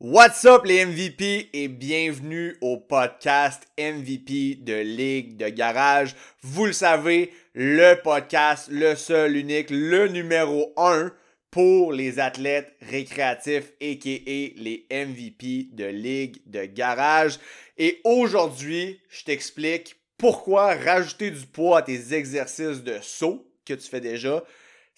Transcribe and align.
What's 0.00 0.44
up 0.44 0.64
les 0.64 0.86
MVP 0.86 1.50
et 1.52 1.66
bienvenue 1.66 2.56
au 2.60 2.76
podcast 2.76 3.66
MVP 3.76 4.60
de 4.60 4.74
Ligue 4.74 5.36
de 5.36 5.48
Garage. 5.48 6.14
Vous 6.40 6.66
le 6.66 6.72
savez, 6.72 7.32
le 7.52 8.00
podcast, 8.00 8.68
le 8.70 8.94
seul, 8.94 9.36
unique, 9.36 9.70
le 9.70 10.06
numéro 10.06 10.72
1 10.76 11.10
pour 11.50 11.92
les 11.92 12.20
athlètes 12.20 12.72
récréatifs 12.80 13.72
aka 13.80 14.52
les 14.54 14.86
MVP 14.92 15.70
de 15.72 15.86
Ligue 15.86 16.42
de 16.46 16.64
Garage. 16.64 17.40
Et 17.76 18.00
aujourd'hui, 18.04 19.00
je 19.08 19.24
t'explique 19.24 19.96
pourquoi 20.16 20.76
rajouter 20.76 21.32
du 21.32 21.44
poids 21.44 21.78
à 21.78 21.82
tes 21.82 22.14
exercices 22.14 22.84
de 22.84 23.00
saut 23.02 23.50
que 23.66 23.74
tu 23.74 23.88
fais 23.88 24.00
déjà 24.00 24.44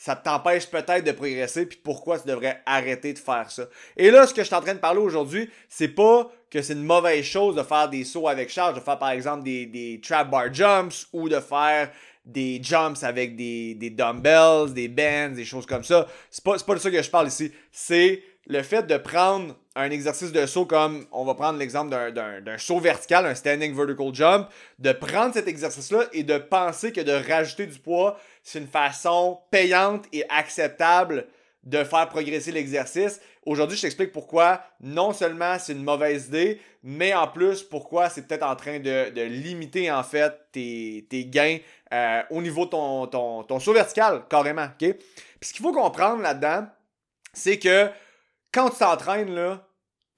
ça 0.00 0.16
t'empêche 0.16 0.66
peut-être 0.66 1.04
de 1.04 1.12
progresser, 1.12 1.66
puis 1.66 1.78
pourquoi 1.84 2.18
tu 2.18 2.26
devrais 2.26 2.62
arrêter 2.64 3.12
de 3.12 3.18
faire 3.18 3.50
ça. 3.50 3.64
Et 3.98 4.10
là, 4.10 4.26
ce 4.26 4.32
que 4.32 4.40
je 4.40 4.46
suis 4.46 4.54
en 4.54 4.62
train 4.62 4.72
de 4.72 4.78
parler 4.78 4.98
aujourd'hui, 4.98 5.50
c'est 5.68 5.88
pas 5.88 6.32
que 6.50 6.62
c'est 6.62 6.72
une 6.72 6.84
mauvaise 6.84 7.22
chose 7.22 7.54
de 7.54 7.62
faire 7.62 7.86
des 7.86 8.04
sauts 8.04 8.26
avec 8.26 8.48
charge, 8.48 8.76
de 8.76 8.80
faire 8.80 8.98
par 8.98 9.10
exemple 9.10 9.42
des, 9.42 9.66
des 9.66 10.00
trap 10.02 10.30
bar 10.30 10.54
jumps 10.54 11.06
ou 11.12 11.28
de 11.28 11.38
faire 11.38 11.90
des 12.24 12.62
jumps 12.62 13.02
avec 13.02 13.36
des, 13.36 13.74
des 13.74 13.90
dumbbells, 13.90 14.72
des 14.72 14.88
bands, 14.88 15.30
des 15.34 15.44
choses 15.44 15.66
comme 15.66 15.84
ça. 15.84 16.06
C'est 16.30 16.44
pas, 16.44 16.58
pas 16.58 16.74
de 16.74 16.80
ça 16.80 16.90
que 16.90 17.02
je 17.02 17.10
parle 17.10 17.28
ici. 17.28 17.52
C'est 17.72 18.22
le 18.46 18.62
fait 18.62 18.86
de 18.86 18.96
prendre 18.96 19.56
un 19.76 19.90
exercice 19.90 20.32
de 20.32 20.44
saut 20.46 20.66
comme, 20.66 21.06
on 21.12 21.24
va 21.24 21.34
prendre 21.34 21.58
l'exemple 21.58 21.90
d'un 22.12 22.58
saut 22.58 22.80
vertical, 22.80 23.24
un 23.26 23.34
standing 23.34 23.74
vertical 23.74 24.14
jump, 24.14 24.48
de 24.78 24.92
prendre 24.92 25.34
cet 25.34 25.46
exercice-là 25.46 26.04
et 26.12 26.24
de 26.24 26.38
penser 26.38 26.92
que 26.92 27.00
de 27.00 27.12
rajouter 27.12 27.66
du 27.66 27.78
poids, 27.78 28.18
c'est 28.42 28.58
une 28.58 28.66
façon 28.66 29.38
payante 29.50 30.06
et 30.12 30.24
acceptable 30.28 31.26
de 31.62 31.84
faire 31.84 32.08
progresser 32.08 32.52
l'exercice. 32.52 33.20
Aujourd'hui, 33.44 33.76
je 33.76 33.82
t'explique 33.82 34.12
pourquoi 34.12 34.62
non 34.80 35.12
seulement 35.12 35.58
c'est 35.58 35.72
une 35.72 35.82
mauvaise 35.82 36.28
idée, 36.28 36.60
mais 36.82 37.14
en 37.14 37.28
plus 37.28 37.62
pourquoi 37.62 38.08
c'est 38.08 38.26
peut-être 38.26 38.44
en 38.44 38.56
train 38.56 38.78
de, 38.78 39.22
limiter 39.22 39.90
en 39.90 40.02
fait 40.02 40.32
tes, 40.52 41.26
gains 41.26 41.58
euh, 41.92 42.22
au 42.30 42.40
niveau 42.40 42.64
de 42.64 42.70
ton, 42.70 43.06
ton, 43.06 43.42
ton 43.42 43.60
saut 43.60 43.74
vertical, 43.74 44.22
carrément. 44.28 44.68
Puis 44.78 44.94
ce 45.42 45.52
qu'il 45.52 45.62
faut 45.62 45.72
comprendre 45.72 46.22
là-dedans, 46.22 46.66
c'est 47.32 47.58
que 47.58 47.90
quand 48.52 48.70
tu 48.70 48.78
t'entraînes, 48.78 49.34
là, 49.34 49.66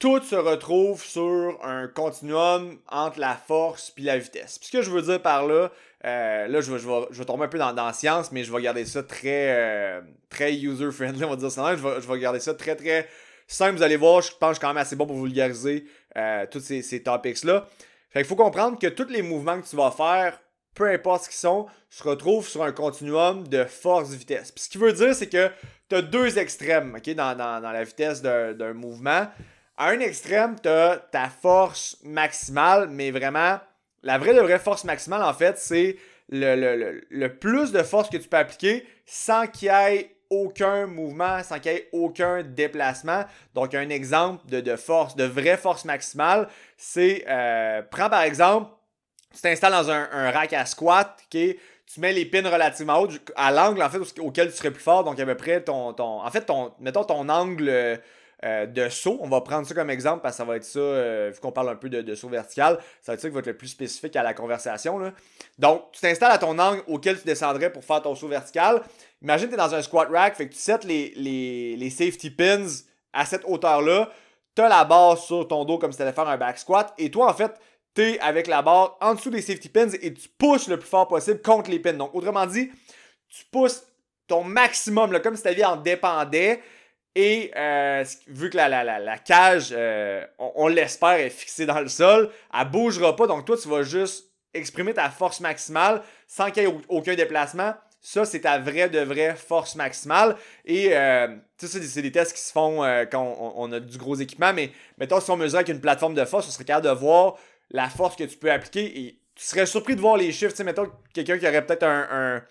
tout 0.03 0.21
se 0.21 0.35
retrouve 0.35 1.01
sur 1.01 1.61
un 1.63 1.87
continuum 1.87 2.77
entre 2.89 3.21
la 3.21 3.37
force 3.37 3.93
puis 3.93 4.03
la 4.03 4.19
vitesse. 4.19 4.59
Puis 4.59 4.67
ce 4.67 4.73
que 4.73 4.83
je 4.83 4.91
veux 4.91 5.01
dire 5.01 5.23
par 5.23 5.47
là, 5.47 5.71
euh, 6.05 6.49
là, 6.49 6.61
je 6.61 6.73
vais, 6.73 6.81
je, 6.81 6.89
vais, 6.89 7.07
je 7.13 7.19
vais, 7.21 7.25
tomber 7.25 7.45
un 7.45 7.49
peu 7.49 7.59
dans, 7.59 7.73
dans 7.73 7.93
science, 7.93 8.33
mais 8.33 8.43
je 8.43 8.53
vais 8.53 8.61
garder 8.61 8.85
ça 8.85 9.05
très, 9.05 9.55
euh, 9.57 10.01
très 10.29 10.57
user-friendly, 10.57 11.25
on 11.25 11.31
va 11.31 11.37
dire 11.37 11.53
ça. 11.53 11.77
Je 11.77 11.81
vais, 11.81 12.01
je 12.01 12.09
vais 12.09 12.19
garder 12.19 12.41
ça 12.41 12.53
très, 12.53 12.75
très 12.75 13.09
simple. 13.47 13.77
Vous 13.77 13.85
allez 13.85 13.97
voir, 13.97 14.23
je 14.23 14.33
pense 14.33 14.51
que 14.51 14.55
je 14.57 14.61
quand 14.61 14.67
même 14.75 14.79
assez 14.79 14.97
bon 14.97 15.07
pour 15.07 15.23
vulgariser 15.23 15.87
euh, 16.17 16.47
tous 16.51 16.59
ces, 16.59 16.83
ces 16.83 17.05
topics-là. 17.05 17.69
Fait 18.11 18.23
qu'il 18.23 18.29
faut 18.29 18.35
comprendre 18.35 18.81
que 18.81 18.89
tous 18.89 19.09
les 19.09 19.23
mouvements 19.23 19.61
que 19.61 19.69
tu 19.69 19.77
vas 19.77 19.93
faire, 19.93 20.37
peu 20.75 20.91
importe 20.91 21.27
ce 21.27 21.29
qu'ils 21.29 21.39
sont, 21.39 21.67
se 21.91 22.03
retrouvent 22.03 22.49
sur 22.49 22.65
un 22.65 22.73
continuum 22.73 23.47
de 23.47 23.63
force-vitesse. 23.63 24.51
Puis 24.51 24.65
ce 24.65 24.69
qui 24.69 24.79
veut 24.79 24.95
dire, 24.95 25.15
c'est 25.15 25.29
que 25.29 25.49
tu 25.89 25.95
as 25.95 26.03
deux 26.03 26.41
extrêmes 26.41 26.97
ok, 26.97 27.15
dans, 27.15 27.37
dans, 27.37 27.61
dans 27.63 27.71
la 27.71 27.85
vitesse 27.85 28.21
d'un 28.21 28.73
mouvement. 28.73 29.29
À 29.83 29.87
un 29.87 29.99
extrême, 29.99 30.55
tu 30.63 30.69
as 30.69 30.97
ta 31.11 31.29
force 31.29 31.97
maximale, 32.05 32.87
mais 32.89 33.11
vraiment, 33.11 33.59
la 34.05 34.17
vraie 34.17 34.33
vraie 34.33 34.61
force 34.61 34.85
maximale, 34.85 35.25
en 35.25 35.35
fait, 35.35 35.59
c'est 35.59 35.97
le, 36.29 37.27
plus 37.27 37.73
de 37.73 37.83
force 37.83 38.09
que 38.09 38.17
tu 38.17 38.29
peux 38.29 38.37
appliquer 38.37 38.87
sans 39.07 39.49
qu'il 39.49 39.67
y 39.67 39.71
ait 39.73 40.15
aucun 40.31 40.87
mouvement, 40.87 41.43
sans 41.43 41.59
qu'il 41.59 41.73
y 41.73 41.75
ait 41.75 41.89
aucun 41.91 42.45
déplacement. 42.45 43.25
Donc, 43.55 43.75
un 43.75 43.89
exemple 43.89 44.47
de, 44.47 44.77
force, 44.77 45.17
de 45.17 45.25
vraie 45.25 45.57
force 45.57 45.85
maximale, 45.85 46.47
c'est, 46.77 47.25
euh, 47.29 47.83
prends 47.91 48.09
par 48.09 48.23
exemple, 48.23 48.71
tu 49.35 49.41
t'installes 49.41 49.73
dans 49.73 49.91
un, 49.91 50.31
rack 50.31 50.53
à 50.53 50.65
squat, 50.65 51.21
tu 51.29 51.59
mets 51.99 52.13
les 52.13 52.25
pins 52.25 52.49
relativement 52.49 53.01
hautes 53.01 53.19
à 53.35 53.51
l'angle 53.51 53.83
en 53.83 53.91
fait 53.91 54.21
auquel 54.21 54.49
tu 54.49 54.57
serais 54.57 54.71
plus 54.71 54.85
fort. 54.85 55.03
Donc 55.03 55.19
à 55.19 55.27
peu 55.27 55.35
près 55.35 55.61
ton. 55.61 55.93
en 55.99 56.31
fait, 56.31 56.43
ton, 56.43 56.73
mettons 56.79 57.03
ton 57.03 57.29
angle 57.29 58.01
euh, 58.45 58.67
de 58.67 58.89
saut. 58.89 59.19
On 59.21 59.29
va 59.29 59.41
prendre 59.41 59.67
ça 59.69 59.73
comme 59.73 59.89
exemple 59.89 60.21
parce 60.21 60.35
que 60.35 60.39
ça 60.39 60.45
va 60.45 60.57
être 60.57 60.65
ça, 60.65 60.81
euh, 60.81 61.31
vu 61.33 61.39
qu'on 61.39 61.53
parle 61.53 61.69
un 61.69 61.77
peu 61.77 61.89
de, 61.89 62.15
saut 62.17 62.29
vertical, 62.29 62.79
ça 63.01 63.13
va 63.13 63.15
être 63.15 63.21
ça 63.21 63.29
qui 63.29 63.35
va 63.35 63.39
être 63.39 63.47
le 63.47 63.57
plus 63.57 63.69
spécifique 63.69 64.17
à 64.17 64.25
la 64.25 64.35
conversation. 64.35 64.99
Là. 64.99 65.13
Donc, 65.61 65.93
tu 65.93 66.01
t'installes 66.01 66.33
à 66.33 66.39
ton 66.39 66.59
angle 66.59 66.83
auquel 66.89 67.17
tu 67.17 67.25
descendrais 67.25 67.71
pour 67.71 67.85
faire 67.85 68.03
ton 68.03 68.17
saut 68.17 68.27
vertical. 68.27 68.83
Imagine 69.23 69.47
que 69.47 69.55
tu 69.55 69.61
es 69.61 69.65
dans 69.65 69.73
un 69.73 69.81
squat 69.81 70.09
rack, 70.11 70.35
fait 70.35 70.49
que 70.49 70.55
tu 70.55 70.59
sets 70.59 70.81
les, 70.85 71.91
safety 71.91 72.31
pins 72.31 72.67
à 73.13 73.27
cette 73.27 73.45
hauteur-là. 73.45 74.11
Tu 74.57 74.63
as 74.63 74.69
la 74.69 74.85
barre 74.85 75.19
sur 75.19 75.47
ton 75.47 75.65
dos 75.65 75.79
comme 75.79 75.93
si 75.93 75.99
tu 75.99 76.03
allais 76.03 76.13
faire 76.13 76.29
un 76.29 76.37
back 76.37 76.59
squat. 76.59 76.93
Et 76.99 77.13
toi, 77.13 77.31
en 77.31 77.35
fait, 77.35 77.53
t'es 77.95 78.19
avec 78.19 78.49
la 78.49 78.61
barre 78.61 78.99
en 79.01 79.15
dessous 79.15 79.31
des 79.31 79.41
safety 79.41 79.69
pins 79.69 79.91
et 80.01 80.13
tu 80.13 80.29
pousses 80.29 80.67
le 80.67 80.79
plus 80.79 80.89
fort 80.89 81.07
possible 81.07 81.41
contre 81.41 81.71
les 81.71 81.79
pins. 81.79 81.93
Donc, 81.93 82.13
autrement 82.13 82.47
dit, 82.47 82.73
tu 83.29 83.45
pousses 83.53 83.87
ton 84.27 84.43
maximum, 84.43 85.17
comme 85.21 85.37
si 85.37 85.45
ta 85.45 85.53
vie 85.53 85.65
en 85.65 85.77
dépendait. 85.77 86.61
Et 87.15 87.51
euh, 87.57 88.05
vu 88.27 88.49
que 88.49 88.57
la, 88.57 88.69
la, 88.69 88.99
la, 88.99 89.19
cage, 89.19 89.69
euh, 89.73 90.25
on, 90.39 90.69
l'espère, 90.69 91.13
est 91.13 91.31
fixée 91.31 91.67
dans 91.67 91.81
le 91.81 91.89
sol, 91.89 92.31
elle 92.59 92.69
bougera 92.69 93.15
pas. 93.15 93.27
Donc, 93.27 93.45
toi, 93.45 93.57
tu 93.57 93.69
vas 93.69 93.83
juste 93.83 94.31
exprimer 94.55 94.95
ta 94.95 95.11
force 95.11 95.41
maximale 95.41 96.03
sans 96.27 96.51
qu'il 96.51 96.63
y 96.63 96.67
ait 96.67 96.75
aucun 96.89 97.15
déplacement. 97.15 97.75
Ça, 98.01 98.25
c'est 98.25 98.41
ta 98.41 98.59
vraie 98.59 98.89
de 98.89 99.01
vraie 99.01 99.37
force 99.37 99.77
maximale. 99.77 100.37
Et 100.65 100.97
euh, 100.97 101.29
ça, 101.59 101.69
c'est 101.69 102.03
des 102.03 102.13
tests 102.13 102.33
qui 102.33 102.41
se 102.41 102.51
font 102.51 102.79
quand 103.11 103.55
on, 103.57 103.71
a 103.73 103.79
du 103.79 103.99
gros 103.99 104.17
équipement. 104.17 104.53
Mais 104.53 104.73
mettons, 104.99 105.21
si 105.21 105.31
on 105.31 105.37
mesurait 105.37 105.61
avec 105.63 105.75
une 105.75 105.81
plateforme 105.81 106.15
de 106.15 106.25
force, 106.25 106.49
on 106.49 106.51
serait 106.51 106.65
capable 106.65 106.87
de 106.87 106.93
voir 106.93 107.37
la 107.71 107.89
force 107.89 108.17
que 108.17 108.25
tu 108.25 108.37
peux 108.39 108.51
appliquer. 108.51 108.99
Et 108.99 109.19
tu 109.35 109.45
serais 109.45 109.67
surpris 109.67 109.97
de 109.97 110.01
voir 110.01 110.17
les 110.17 110.33
chiffres. 110.33 110.53
Tu 110.53 110.59
sais, 110.59 110.65
mettons 110.65 110.91
quelqu'un 111.13 111.39
qui 111.39 111.47
aurait 111.47 111.65
peut-être 111.65 111.85
un, 111.85 112.43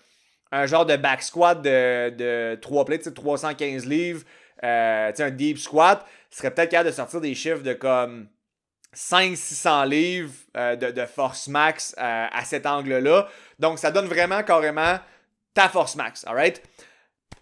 un, 0.52 0.66
genre 0.66 0.86
de 0.86 0.96
back 0.96 1.22
squat 1.22 1.60
de, 1.60 2.10
de 2.10 2.58
3 2.60 2.84
plates, 2.84 3.12
315 3.12 3.86
livres, 3.86 4.22
euh, 4.64 5.12
un 5.18 5.30
deep 5.30 5.58
squat, 5.58 6.06
serait 6.30 6.52
peut-être 6.52 6.70
capable 6.70 6.90
de 6.90 6.94
sortir 6.94 7.20
des 7.20 7.34
chiffres 7.34 7.62
de 7.62 7.72
comme 7.72 8.28
500-600 8.94 9.88
livres 9.88 10.32
euh, 10.56 10.76
de, 10.76 11.06
force 11.06 11.48
max 11.48 11.94
euh, 11.98 12.26
à 12.30 12.44
cet 12.44 12.66
angle-là. 12.66 13.28
Donc, 13.58 13.78
ça 13.78 13.90
donne 13.90 14.06
vraiment 14.06 14.42
carrément 14.42 14.98
ta 15.54 15.68
force 15.68 15.96
max, 15.96 16.26
alright? 16.26 16.62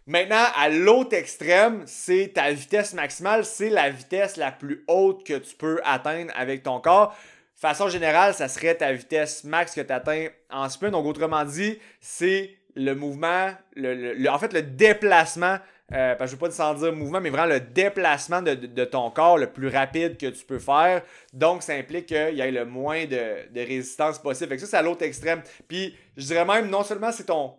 Maintenant, 0.06 0.46
à 0.56 0.68
l'autre 0.68 1.14
extrême, 1.14 1.82
c'est 1.86 2.32
ta 2.34 2.50
vitesse 2.50 2.94
maximale, 2.94 3.44
c'est 3.44 3.68
la 3.68 3.90
vitesse 3.90 4.36
la 4.36 4.50
plus 4.50 4.84
haute 4.88 5.24
que 5.24 5.38
tu 5.38 5.54
peux 5.54 5.80
atteindre 5.84 6.32
avec 6.36 6.62
ton 6.62 6.80
corps 6.80 7.14
façon 7.60 7.90
générale, 7.90 8.32
ça 8.32 8.48
serait 8.48 8.74
ta 8.74 8.90
vitesse 8.92 9.44
max 9.44 9.74
que 9.74 9.82
tu 9.82 9.92
atteins 9.92 10.28
en 10.48 10.68
sprint. 10.70 10.92
Donc, 10.92 11.04
autrement 11.04 11.44
dit, 11.44 11.78
c'est 12.00 12.56
le 12.74 12.94
mouvement, 12.94 13.50
le, 13.76 14.26
en 14.28 14.38
fait, 14.38 14.52
le 14.54 14.62
déplacement, 14.62 15.58
euh, 15.92 16.14
parce 16.14 16.30
je 16.30 16.36
ne 16.36 16.40
veux 16.40 16.48
pas 16.48 16.52
sans 16.52 16.74
dire 16.74 16.92
mouvement, 16.92 17.20
mais 17.20 17.30
vraiment 17.30 17.52
le 17.52 17.60
déplacement 17.60 18.42
de, 18.42 18.84
ton 18.84 19.10
corps 19.10 19.38
le 19.38 19.48
plus 19.48 19.68
rapide 19.68 20.16
que 20.16 20.26
tu 20.26 20.44
peux 20.44 20.58
faire. 20.58 21.02
Donc, 21.32 21.62
ça 21.62 21.74
implique 21.74 22.06
qu'il 22.06 22.34
y 22.34 22.40
ait 22.40 22.50
le 22.50 22.64
moins 22.64 23.06
de, 23.06 23.46
résistance 23.54 24.18
possible. 24.18 24.50
Fait 24.50 24.58
ça, 24.58 24.66
c'est 24.66 24.76
à 24.76 24.82
l'autre 24.82 25.02
extrême. 25.02 25.42
Puis, 25.68 25.96
je 26.16 26.26
dirais 26.26 26.44
même, 26.44 26.70
non 26.70 26.84
seulement 26.84 27.12
c'est 27.12 27.24
ton 27.24 27.54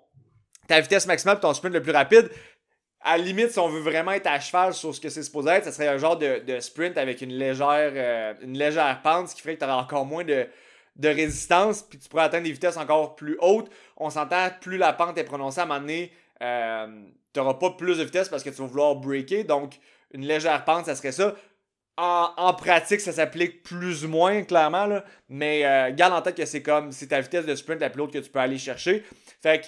ta 0.67 0.79
vitesse 0.79 1.05
maximale 1.05 1.39
ton 1.39 1.53
sprint 1.53 1.73
le 1.73 1.81
plus 1.81 1.91
rapide, 1.91 2.29
à 3.03 3.17
la 3.17 3.23
limite, 3.23 3.51
si 3.51 3.59
on 3.59 3.67
veut 3.67 3.81
vraiment 3.81 4.11
être 4.11 4.27
à 4.27 4.39
cheval 4.39 4.73
sur 4.73 4.93
ce 4.93 5.01
que 5.01 5.09
c'est 5.09 5.23
supposé 5.23 5.49
être, 5.49 5.65
ça 5.65 5.71
serait 5.71 5.87
un 5.87 5.97
genre 5.97 6.17
de, 6.17 6.59
sprint 6.59 6.97
avec 6.97 7.21
une 7.21 7.33
légère, 7.33 7.91
euh, 7.95 8.33
une 8.41 8.57
légère 8.57 9.01
pente, 9.01 9.29
ce 9.29 9.35
qui 9.35 9.41
ferait 9.41 9.55
que 9.55 9.59
tu 9.59 9.65
aurais 9.65 9.81
encore 9.81 10.05
moins 10.05 10.23
de, 10.23 10.47
résistance, 11.03 11.81
puis 11.81 11.97
tu 11.97 12.07
pourrais 12.09 12.23
atteindre 12.23 12.43
des 12.43 12.51
vitesses 12.51 12.77
encore 12.77 13.15
plus 13.15 13.37
hautes. 13.39 13.71
On 13.97 14.09
s'entend, 14.11 14.49
plus 14.61 14.77
la 14.77 14.93
pente 14.93 15.17
est 15.17 15.23
prononcée, 15.23 15.59
à 15.59 15.63
un 15.63 15.65
moment 15.65 15.79
donné, 15.79 16.11
euh, 16.41 16.87
tu 17.33 17.39
n'auras 17.39 17.55
pas 17.55 17.71
plus 17.71 17.97
de 17.97 18.03
vitesse 18.03 18.29
parce 18.29 18.43
que 18.43 18.49
tu 18.49 18.61
vas 18.61 18.67
vouloir 18.67 18.95
breaker. 18.95 19.43
Donc, 19.43 19.75
une 20.13 20.25
légère 20.25 20.65
pente, 20.65 20.85
ça 20.85 20.95
serait 20.95 21.11
ça. 21.11 21.35
En, 21.97 22.53
pratique, 22.55 22.99
ça 22.99 23.11
s'applique 23.11 23.61
plus 23.61 24.05
ou 24.05 24.07
moins, 24.07 24.41
clairement, 24.41 24.87
là, 24.87 25.05
mais 25.29 25.63
euh, 25.65 25.91
garde 25.93 26.13
en 26.13 26.21
tête 26.23 26.35
que 26.35 26.45
c'est 26.45 26.63
comme, 26.63 26.91
c'est 26.91 27.07
ta 27.07 27.21
vitesse 27.21 27.45
de 27.45 27.53
sprint 27.53 27.79
la 27.79 27.91
plus 27.91 28.01
haute 28.01 28.11
que 28.11 28.17
tu 28.17 28.29
peux 28.31 28.39
aller 28.39 28.57
chercher. 28.57 29.03
Fait 29.43 29.61
que 29.61 29.67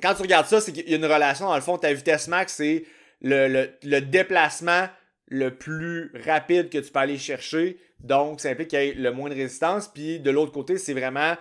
quand 0.00 0.14
tu 0.14 0.22
regardes 0.22 0.46
ça, 0.46 0.60
c'est 0.60 0.72
qu'il 0.72 0.88
y 0.88 0.94
a 0.94 0.96
une 0.96 1.04
relation, 1.04 1.46
dans 1.46 1.56
le 1.56 1.60
fond, 1.60 1.76
ta 1.76 1.92
vitesse 1.92 2.28
max, 2.28 2.54
c'est 2.54 2.84
le, 3.20 3.98
déplacement 4.00 4.88
le 5.26 5.56
plus 5.56 6.12
rapide 6.24 6.70
que 6.70 6.78
tu 6.78 6.92
peux 6.92 7.00
aller 7.00 7.18
chercher. 7.18 7.78
Donc, 7.98 8.40
ça 8.40 8.50
implique 8.50 8.68
qu'il 8.68 8.80
y 8.80 8.88
ait 8.88 8.94
le 8.94 9.10
moins 9.10 9.28
de 9.28 9.34
résistance. 9.34 9.88
Puis 9.88 10.20
de 10.20 10.30
l'autre 10.30 10.52
côté, 10.52 10.78
c'est 10.78 10.94
vraiment 10.94 11.34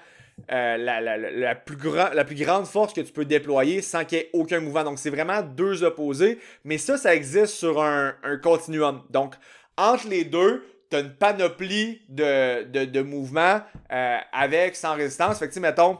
euh, 0.51 0.77
la, 0.77 1.55
plus 1.55 2.35
grande 2.35 2.65
force 2.65 2.93
que 2.93 3.01
tu 3.01 3.11
peux 3.11 3.25
déployer 3.25 3.81
sans 3.81 4.05
qu'il 4.05 4.17
y 4.17 4.21
ait 4.21 4.29
aucun 4.33 4.59
mouvement. 4.59 4.83
Donc, 4.83 4.99
c'est 4.99 5.09
vraiment 5.09 5.41
deux 5.41 5.83
opposés. 5.83 6.39
Mais 6.63 6.77
ça, 6.77 6.97
ça 6.97 7.15
existe 7.15 7.53
sur 7.53 7.81
un, 7.81 8.13
continuum. 8.41 9.01
Donc, 9.09 9.35
entre 9.77 10.07
les 10.07 10.25
deux, 10.25 10.63
tu 10.89 10.97
as 10.97 11.01
une 11.01 11.13
panoplie 11.13 12.01
de, 12.09 13.01
mouvements 13.01 13.61
euh, 13.91 14.17
avec, 14.33 14.75
sans 14.75 14.95
résistance. 14.95 15.39
Fait 15.39 15.49
que, 15.49 15.59
mettons, 15.59 15.99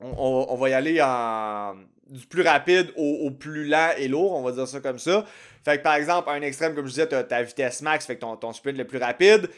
on, 0.00 0.56
va 0.56 0.68
y 0.68 0.74
aller 0.74 1.00
du 2.08 2.26
plus 2.26 2.42
rapide 2.42 2.92
au, 2.96 3.30
plus 3.30 3.66
lent 3.66 3.90
et 3.96 4.08
lourd, 4.08 4.32
on 4.32 4.42
va 4.42 4.52
dire 4.52 4.68
ça 4.68 4.80
comme 4.80 4.98
ça. 4.98 5.24
Fait 5.64 5.78
que 5.78 5.82
par 5.82 5.94
exemple, 5.94 6.28
un 6.28 6.42
extrême, 6.42 6.74
comme 6.74 6.86
je 6.86 6.90
disais, 6.90 7.08
tu 7.08 7.14
as 7.14 7.22
ta 7.22 7.42
vitesse 7.42 7.82
max, 7.82 8.04
fait 8.04 8.16
que 8.16 8.20
ton, 8.20 8.36
ton 8.36 8.52
sprint 8.52 8.76
le 8.76 8.84
plus 8.84 8.98
rapide. 8.98 9.48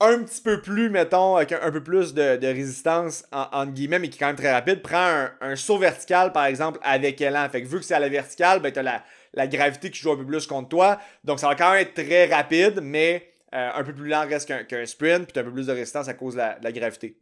Un 0.00 0.22
petit 0.22 0.40
peu 0.40 0.62
plus, 0.62 0.88
mettons, 0.88 1.36
un, 1.36 1.44
peu 1.44 1.82
plus 1.82 2.14
de, 2.14 2.46
résistance, 2.46 3.24
en, 3.32 3.46
entre 3.52 3.72
guillemets, 3.72 3.98
mais 3.98 4.08
qui 4.08 4.16
est 4.16 4.18
quand 4.18 4.28
même 4.28 4.36
très 4.36 4.50
rapide. 4.52 4.80
Prends 4.80 5.28
un, 5.40 5.56
saut 5.56 5.76
vertical, 5.76 6.32
par 6.32 6.46
exemple, 6.46 6.78
avec 6.82 7.20
élan. 7.20 7.46
Fait 7.50 7.62
que 7.62 7.68
vu 7.68 7.78
que 7.78 7.84
c'est 7.84 7.94
à 7.94 7.98
la 7.98 8.08
verticale, 8.08 8.60
ben, 8.60 8.72
tu 8.72 8.78
as 8.78 9.04
la, 9.34 9.46
gravité 9.46 9.90
qui 9.90 10.00
joue 10.00 10.12
un 10.12 10.16
peu 10.16 10.24
plus 10.24 10.46
contre 10.46 10.70
toi. 10.70 10.98
Donc 11.22 11.38
ça 11.38 11.48
va 11.48 11.54
quand 11.54 11.70
même 11.72 11.82
être 11.82 11.94
très 11.94 12.26
rapide, 12.26 12.80
mais 12.82 13.30
euh, 13.54 13.70
un 13.74 13.84
peu 13.84 13.94
plus 13.94 14.08
lent 14.08 14.26
reste 14.26 14.66
qu'un 14.66 14.86
sprint, 14.86 15.24
puis 15.24 15.32
tu 15.34 15.38
as 15.38 15.42
un 15.42 15.44
peu 15.44 15.52
plus 15.52 15.66
de 15.66 15.72
résistance 15.72 16.08
à 16.08 16.14
cause 16.14 16.34
de 16.34 16.40
la 16.40 16.72
gravité. 16.72 17.18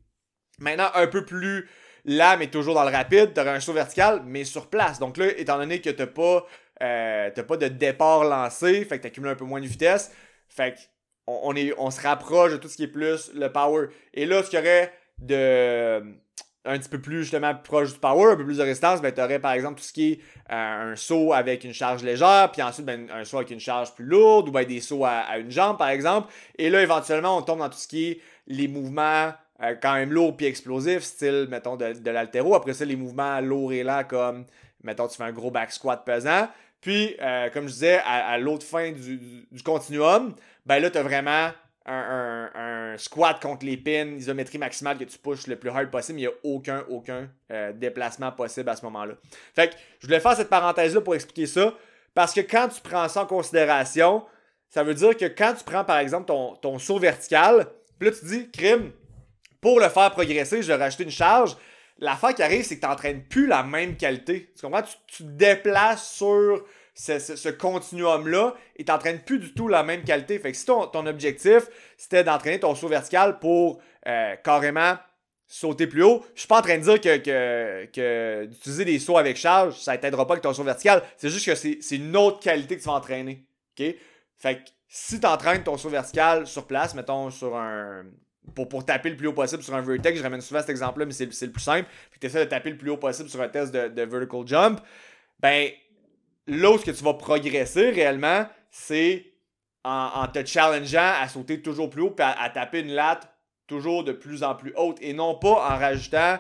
Maintenant, 0.61 0.91
un 0.95 1.07
peu 1.07 1.25
plus 1.25 1.69
lent, 2.05 2.37
mais 2.39 2.49
toujours 2.49 2.75
dans 2.75 2.85
le 2.85 2.91
rapide, 2.91 3.33
tu 3.35 3.41
auras 3.41 3.55
un 3.55 3.61
saut 3.61 3.73
vertical, 3.73 4.23
mais 4.25 4.45
sur 4.45 4.69
place. 4.69 4.99
Donc 4.99 5.17
là, 5.17 5.27
étant 5.37 5.59
donné 5.59 5.81
que 5.81 5.91
tu 5.91 6.01
n'as 6.01 6.07
pas, 6.07 6.47
euh, 6.83 7.31
pas 7.31 7.57
de 7.57 7.69
départ 7.69 8.25
lancé, 8.25 8.85
fait 8.85 8.99
que 8.99 9.03
tu 9.03 9.09
accumules 9.09 9.31
un 9.31 9.37
peu 9.37 9.45
moins 9.45 9.61
de 9.61 9.67
vitesse, 9.67 10.13
fait 10.49 10.73
qu'on 10.73 10.98
on, 11.29 11.91
se 11.91 12.01
rapproche 12.01 12.53
de 12.53 12.57
tout 12.57 12.69
ce 12.69 12.77
qui 12.77 12.85
est 12.85 12.89
plus 12.89 13.31
le 13.35 13.53
power. 13.53 13.89
Et 14.15 14.27
là, 14.27 14.43
ce 14.43 14.51
qu'il 14.51 14.59
y 14.59 14.63
aurait 14.63 14.93
de 15.19 16.03
un 16.65 16.79
petit 16.79 16.89
peu 16.89 17.01
plus 17.01 17.23
justement 17.23 17.55
proche 17.55 17.95
du 17.95 17.99
power, 17.99 18.33
un 18.33 18.37
peu 18.37 18.45
plus 18.45 18.59
de 18.59 18.63
résistance, 18.63 19.01
ben, 19.01 19.13
tu 19.13 19.23
aurais 19.23 19.39
par 19.39 19.53
exemple 19.53 19.81
tout 19.81 19.87
ce 19.87 19.93
qui 19.93 20.13
est 20.13 20.21
euh, 20.51 20.93
un 20.93 20.97
saut 20.97 21.33
avec 21.33 21.65
une 21.65 21.73
charge 21.73 22.03
légère, 22.03 22.51
puis 22.53 22.63
ensuite 22.63 22.85
ben, 22.85 23.09
un 23.11 23.25
saut 23.25 23.39
avec 23.39 23.51
une 23.51 23.61
charge 23.61 23.95
plus 23.95 24.05
lourde, 24.05 24.49
ou 24.49 24.53
ben, 24.53 24.67
des 24.67 24.81
sauts 24.81 25.05
à, 25.05 25.39
une 25.39 25.51
jambe 25.51 25.79
par 25.79 25.89
exemple. 25.89 26.33
Et 26.59 26.69
là, 26.69 26.83
éventuellement, 26.83 27.39
on 27.39 27.43
tombe 27.43 27.61
dans 27.61 27.71
tout 27.71 27.79
ce 27.79 27.89
qui 27.89 28.09
est 28.09 28.21
les 28.49 28.69
mouvements 28.69 29.33
euh, 29.63 29.75
quand 29.81 29.95
même 29.95 30.13
lourd 30.13 30.37
puis 30.37 30.47
explosif, 30.47 31.03
style, 31.03 31.47
mettons, 31.49 31.77
de, 31.77 31.95
de 31.95 32.11
l'altéro. 32.11 32.55
Après 32.55 32.75
ça, 32.75 32.85
les 32.85 32.97
mouvements 32.97 33.41
lourds 33.41 33.73
et 33.73 33.83
lents, 33.83 34.05
comme, 34.05 34.45
mettons, 34.83 35.09
tu 35.09 35.17
fais 35.17 35.25
un 35.25 35.33
gros 35.33 35.51
back 35.51 35.73
squat 35.73 36.05
pesant. 36.05 36.49
Puis, 36.81 37.17
euh, 37.21 37.51
comme 37.51 37.67
je 37.67 37.73
disais, 37.73 38.01
à, 38.05 38.39
l'autre 38.39 38.65
fin 38.65 38.93
du, 38.93 39.47
continuum, 39.65 40.35
ben 40.69 40.81
là, 40.81 40.91
tu 40.91 40.99
as 40.99 41.03
vraiment 41.03 41.51
un, 41.87 42.95
squat 42.99 43.41
contre 43.41 43.65
les 43.65 43.79
pins, 43.79 44.15
isométrie 44.17 44.59
maximale 44.59 44.99
que 44.99 45.05
tu 45.05 45.19
pushes 45.19 45.47
le 45.47 45.57
plus 45.57 45.71
hard 45.71 45.91
possible. 45.91 46.19
Il 46.19 46.23
n'y 46.23 46.27
a 46.27 46.33
aucun, 46.43 46.85
aucun 46.91 47.29
euh, 47.51 47.73
déplacement 47.73 48.31
possible 48.33 48.69
à 48.69 48.77
ce 48.77 48.85
moment-là. 48.85 49.15
Fait 49.55 49.71
que 49.71 49.75
je 50.01 50.07
voulais 50.07 50.21
faire 50.21 50.37
cette 50.37 50.51
parenthèse-là 50.51 51.01
pour 51.01 51.15
expliquer 51.15 51.47
ça. 51.47 51.75
Parce 52.15 52.35
que 52.35 52.41
quand 52.41 52.69
tu 52.69 52.81
prends 52.83 53.09
ça 53.09 53.23
en 53.23 53.27
considération, 53.27 54.25
ça 54.69 54.83
veut 54.83 54.95
dire 54.95 55.17
que 55.17 55.25
quand 55.25 55.55
tu 55.55 55.65
prends, 55.65 55.85
par 55.85 55.99
exemple, 55.99 56.27
ton, 56.27 56.57
ton 56.57 56.79
saut 56.79 56.99
vertical, 56.99 57.67
puis 57.99 58.11
là, 58.11 58.17
tu 58.17 58.27
dis, 58.27 58.51
crime, 58.51 58.91
pour 59.61 59.81
le 59.81 59.89
faire 59.89 60.11
progresser, 60.11 60.63
je 60.63 60.69
vais 60.69 60.75
rajouter 60.75 61.05
une 61.05 61.11
charge. 61.11 61.57
L'affaire 61.99 62.35
qui 62.35 62.43
arrive, 62.43 62.65
c'est 62.65 62.77
que 62.77 62.81
tu 62.81 62.87
n'entraînes 62.87 63.25
plus 63.25 63.47
la 63.47 63.63
même 63.63 63.97
qualité. 63.97 64.53
Tu 64.55 64.63
comprends? 64.63 64.83
Tu, 65.07 65.25
te 65.25 65.29
déplaces 65.29 66.13
sur 66.13 66.65
ce, 66.99 67.49
continuum-là 67.49 68.55
et 68.77 68.85
tu 68.85 68.91
n'entraînes 68.91 69.21
plus 69.21 69.39
du 69.39 69.55
tout 69.55 69.69
la 69.69 69.83
même 69.83 70.03
qualité. 70.03 70.39
Fait 70.39 70.51
que 70.53 70.59
si 70.59 70.67
ton, 70.67 71.07
objectif, 71.07 71.69
c'était 71.97 72.25
d'entraîner 72.25 72.61
ton 72.61 72.75
saut 72.75 72.89
vertical 72.89 73.39
pour 73.39 73.81
euh, 74.07 74.35
carrément 74.43 74.97
sauter 75.47 75.87
plus 75.87 76.03
haut, 76.03 76.27
je 76.35 76.41
suis 76.41 76.49
pas 76.49 76.59
en 76.59 76.63
train 76.63 76.77
de 76.77 76.83
dire 76.83 77.01
que, 77.01 77.87
que, 77.87 78.45
d'utiliser 78.47 78.85
des 78.85 78.99
sauts 78.99 79.17
avec 79.17 79.37
charge, 79.37 79.79
ça 79.79 79.97
t'aidera 79.97 80.27
pas 80.27 80.35
avec 80.35 80.43
ton 80.43 80.53
saut 80.53 80.65
vertical. 80.65 81.03
C'est 81.17 81.31
juste 81.31 81.47
que 81.47 81.55
c'est 81.55 81.97
une 81.97 82.17
autre 82.17 82.41
qualité 82.41 82.77
que 82.77 82.83
tu 82.83 82.89
vas 82.89 82.95
entraîner. 82.95 83.47
OK? 83.79 83.95
Fait 84.37 84.57
que 84.57 84.71
si 84.89 85.21
tu 85.21 85.27
entraînes 85.27 85.63
ton 85.63 85.77
saut 85.77 85.89
vertical 85.89 86.47
sur 86.47 86.67
place, 86.67 86.95
mettons 86.95 87.31
sur 87.31 87.57
un, 87.57 88.05
pour, 88.55 88.85
taper 88.85 89.11
le 89.11 89.17
plus 89.17 89.29
haut 89.29 89.33
possible 89.33 89.63
sur 89.63 89.75
un 89.75 89.83
vertex, 89.83 90.19
je 90.19 90.23
ramène 90.23 90.41
souvent 90.41 90.61
cet 90.61 90.71
exemple-là, 90.71 91.07
mais 91.07 91.13
c'est 91.13 91.47
le 91.47 91.53
plus 91.53 91.63
simple. 91.63 91.89
Puis 92.11 92.21
tu 92.21 92.27
essaies 92.27 92.45
de 92.45 92.51
taper 92.51 92.71
le 92.71 92.77
plus 92.77 92.91
haut 92.91 92.97
possible 92.97 93.29
sur 93.29 93.41
un 93.41 93.49
test 93.49 93.73
de, 93.73 94.03
vertical 94.03 94.47
jump. 94.47 94.81
Ben, 95.41 95.71
là 96.49 96.77
ce 96.79 96.85
que 96.85 96.91
tu 96.91 97.05
vas 97.05 97.15
progresser 97.15 97.91
réellement, 97.91 98.47
c'est 98.71 99.27
en, 99.85 100.27
te 100.27 100.45
challengeant 100.45 101.13
à 101.21 101.29
sauter 101.29 101.63
toujours 101.63 101.89
plus 101.89 102.03
haut 102.03 102.15
et 102.19 102.23
à, 102.23 102.51
taper 102.51 102.81
une 102.81 102.93
latte 102.93 103.29
toujours 103.67 104.05
de 104.05 104.13
plus 104.13 104.43
en 104.43 104.55
plus 104.55 104.73
haute 104.77 104.99
et 105.01 105.13
non 105.13 105.35
pas 105.35 105.49
en 105.53 105.79
rajoutant 105.79 106.39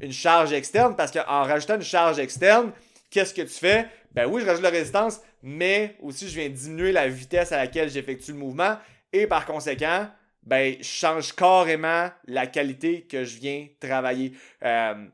une 0.00 0.12
charge 0.12 0.52
externe 0.52 0.94
parce 0.94 1.10
qu'en 1.10 1.42
rajoutant 1.42 1.76
une 1.76 1.82
charge 1.82 2.18
externe, 2.18 2.72
qu'est-ce 3.10 3.34
que 3.34 3.42
tu 3.42 3.48
fais? 3.48 3.88
Ben 4.12 4.26
oui, 4.26 4.40
je 4.40 4.46
rajoute 4.46 4.62
la 4.62 4.70
résistance, 4.70 5.20
mais 5.42 5.96
aussi 6.00 6.28
je 6.28 6.38
viens 6.38 6.48
diminuer 6.48 6.92
la 6.92 7.08
vitesse 7.08 7.52
à 7.52 7.56
laquelle 7.56 7.90
j'effectue 7.90 8.32
le 8.32 8.38
mouvement 8.38 8.76
et 9.12 9.26
par 9.26 9.46
conséquent, 9.46 10.08
ben, 10.42 10.76
je 10.78 10.84
change 10.84 11.34
carrément 11.34 12.10
la 12.26 12.46
qualité 12.46 13.02
que 13.02 13.24
je 13.24 13.38
viens 13.38 13.66
travailler. 13.80 14.32
Euh, 14.62 15.06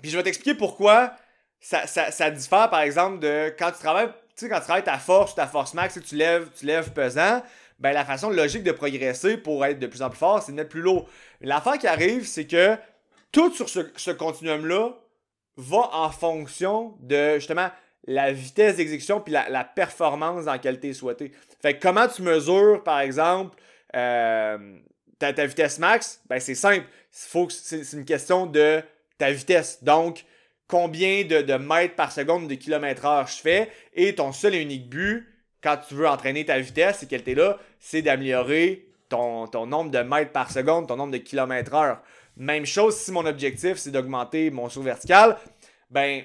puis 0.00 0.10
je 0.10 0.16
vais 0.16 0.22
t'expliquer 0.22 0.56
pourquoi 0.56 1.14
ça, 1.62 1.86
ça, 1.86 2.30
diffère, 2.30 2.68
par 2.68 2.80
exemple, 2.80 3.20
de 3.20 3.54
quand 3.56 3.70
tu 3.70 3.78
travailles, 3.78 4.08
tu 4.08 4.44
sais, 4.44 4.48
quand 4.48 4.58
tu 4.58 4.64
travailles 4.64 4.84
ta 4.84 4.98
force, 4.98 5.34
ta 5.34 5.46
force 5.46 5.74
max, 5.74 5.98
tu 6.06 6.16
lèves, 6.16 6.48
tu 6.58 6.66
lèves 6.66 6.92
pesant, 6.92 7.40
ben, 7.78 7.92
la 7.92 8.04
façon 8.04 8.30
logique 8.30 8.64
de 8.64 8.72
progresser 8.72 9.36
pour 9.36 9.64
être 9.64 9.78
de 9.78 9.86
plus 9.86 10.02
en 10.02 10.10
plus 10.10 10.18
fort, 10.18 10.42
c'est 10.42 10.52
de 10.52 10.56
mettre 10.56 10.70
plus 10.70 10.82
lourd. 10.82 11.08
L'affaire 11.40 11.78
qui 11.78 11.86
arrive, 11.86 12.26
c'est 12.26 12.46
que 12.46 12.76
tout 13.30 13.52
sur 13.54 13.68
ce, 13.68 14.10
continuum-là 14.10 14.90
va 15.56 15.88
en 15.92 16.10
fonction 16.10 16.96
de, 17.00 17.34
justement, 17.34 17.70
la 18.04 18.32
vitesse 18.32 18.76
d'exécution 18.76 19.20
puis 19.20 19.32
la, 19.32 19.48
la, 19.48 19.64
performance 19.64 20.46
dans 20.46 20.52
laquelle 20.52 20.80
tu 20.80 20.88
es 20.88 20.92
souhaité. 20.92 21.30
Fait 21.60 21.78
que 21.78 21.82
comment 21.82 22.08
tu 22.08 22.22
mesures, 22.22 22.82
par 22.82 23.00
exemple, 23.00 23.56
euh, 23.94 24.78
ta, 25.18 25.46
vitesse 25.46 25.78
max, 25.78 26.20
ben 26.28 26.40
c'est 26.40 26.56
simple. 26.56 26.86
C'est 27.10 27.92
une 27.92 28.04
question 28.04 28.46
de 28.46 28.82
ta 29.18 29.30
vitesse. 29.30 29.82
Donc, 29.84 30.24
combien 30.72 31.24
de, 31.24 31.52
mètres 31.58 31.96
par 31.96 32.10
seconde, 32.12 32.48
de 32.48 32.54
kilomètres 32.54 33.04
heure 33.04 33.26
je 33.26 33.36
fais. 33.36 33.70
Et 33.92 34.14
ton 34.14 34.32
seul 34.32 34.54
et 34.54 34.62
unique 34.62 34.88
but, 34.88 35.28
quand 35.62 35.76
tu 35.76 35.92
veux 35.92 36.08
entraîner 36.08 36.46
ta 36.46 36.58
vitesse 36.58 37.02
et 37.02 37.06
qu'elle 37.06 37.28
est 37.28 37.34
là, 37.34 37.58
c'est 37.78 38.00
d'améliorer 38.00 38.88
ton, 39.10 39.46
nombre 39.66 39.90
de 39.90 39.98
mètres 39.98 40.32
par 40.32 40.50
seconde, 40.50 40.88
ton 40.88 40.96
nombre 40.96 41.12
de 41.12 41.18
kilomètres 41.18 41.74
heure. 41.74 42.00
Même 42.38 42.64
chose 42.64 42.96
si 42.96 43.12
mon 43.12 43.26
objectif, 43.26 43.76
c'est 43.76 43.90
d'augmenter 43.90 44.50
mon 44.50 44.70
saut 44.70 44.80
vertical, 44.80 45.36
ben, 45.90 46.22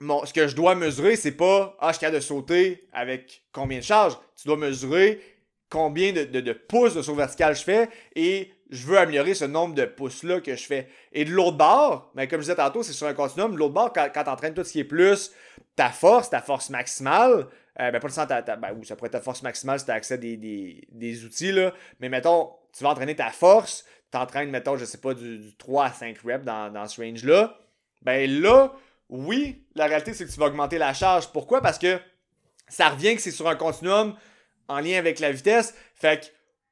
ce 0.00 0.32
que 0.32 0.46
je 0.46 0.54
dois 0.54 0.76
mesurer, 0.76 1.16
c'est 1.16 1.32
pas, 1.32 1.76
ah, 1.80 1.90
je 1.90 1.98
suis 1.98 2.08
de 2.08 2.20
sauter 2.20 2.86
avec 2.92 3.42
combien 3.50 3.78
de 3.78 3.82
charges. 3.82 4.16
Tu 4.40 4.46
dois 4.46 4.56
mesurer 4.56 5.20
combien 5.68 6.12
de, 6.12 6.52
pouces 6.52 6.94
de 6.94 7.02
saut 7.02 7.16
vertical 7.16 7.56
je 7.56 7.64
fais 7.64 7.88
et 8.14 8.52
je 8.70 8.86
veux 8.86 8.98
améliorer 8.98 9.34
ce 9.34 9.44
nombre 9.44 9.74
de 9.74 9.84
pouces-là 9.84 10.40
que 10.40 10.56
je 10.56 10.64
fais. 10.64 10.88
Et 11.12 11.24
de 11.24 11.30
l'autre 11.30 11.56
bord, 11.56 12.10
ben, 12.14 12.26
comme 12.26 12.40
je 12.40 12.46
disais 12.46 12.56
tantôt, 12.56 12.82
c'est 12.82 12.92
sur 12.92 13.06
un 13.06 13.14
continuum. 13.14 13.52
De 13.52 13.56
l'autre 13.58 13.74
bord, 13.74 13.92
quand, 13.92 14.08
quand 14.12 14.24
tu 14.24 14.30
entraînes 14.30 14.54
tout 14.54 14.64
ce 14.64 14.72
qui 14.72 14.80
est 14.80 14.84
plus 14.84 15.32
ta 15.76 15.90
force, 15.90 16.30
ta 16.30 16.40
force 16.40 16.70
maximale, 16.70 17.46
euh, 17.80 17.90
ben, 17.90 18.00
pas 18.00 18.08
le 18.08 18.12
sens, 18.12 18.26
ta, 18.26 18.42
ta, 18.42 18.56
ben, 18.56 18.74
ça 18.84 18.96
pourrait 18.96 19.08
être 19.08 19.12
ta 19.12 19.20
force 19.20 19.42
maximale 19.42 19.78
si 19.78 19.84
tu 19.84 19.90
as 19.90 19.94
accès 19.94 20.14
à 20.14 20.16
des, 20.16 21.24
outils, 21.24 21.52
là. 21.52 21.72
mais 22.00 22.08
mettons, 22.08 22.50
tu 22.76 22.82
vas 22.82 22.90
entraîner 22.90 23.14
ta 23.14 23.30
force, 23.30 23.84
tu 24.10 24.18
entraînes, 24.18 24.50
mettons, 24.50 24.76
je 24.76 24.84
sais 24.84 24.98
pas, 24.98 25.14
du, 25.14 25.54
3 25.58 25.84
à 25.84 25.92
5 25.92 26.18
reps 26.24 26.44
dans, 26.44 26.72
dans 26.72 26.86
ce 26.86 27.00
range-là. 27.00 27.58
Ben 28.02 28.30
là, 28.40 28.72
oui, 29.08 29.64
la 29.74 29.86
réalité, 29.86 30.14
c'est 30.14 30.24
que 30.24 30.32
tu 30.32 30.40
vas 30.40 30.46
augmenter 30.46 30.78
la 30.78 30.94
charge. 30.94 31.28
Pourquoi? 31.32 31.60
Parce 31.60 31.78
que 31.78 32.00
ça 32.68 32.88
revient 32.88 33.14
que 33.14 33.22
c'est 33.22 33.30
sur 33.30 33.48
un 33.48 33.56
continuum 33.56 34.14
en 34.68 34.80
lien 34.80 34.98
avec 34.98 35.20
la 35.20 35.30
vitesse. 35.30 35.74
Fait 35.94 36.20
que 36.20 36.26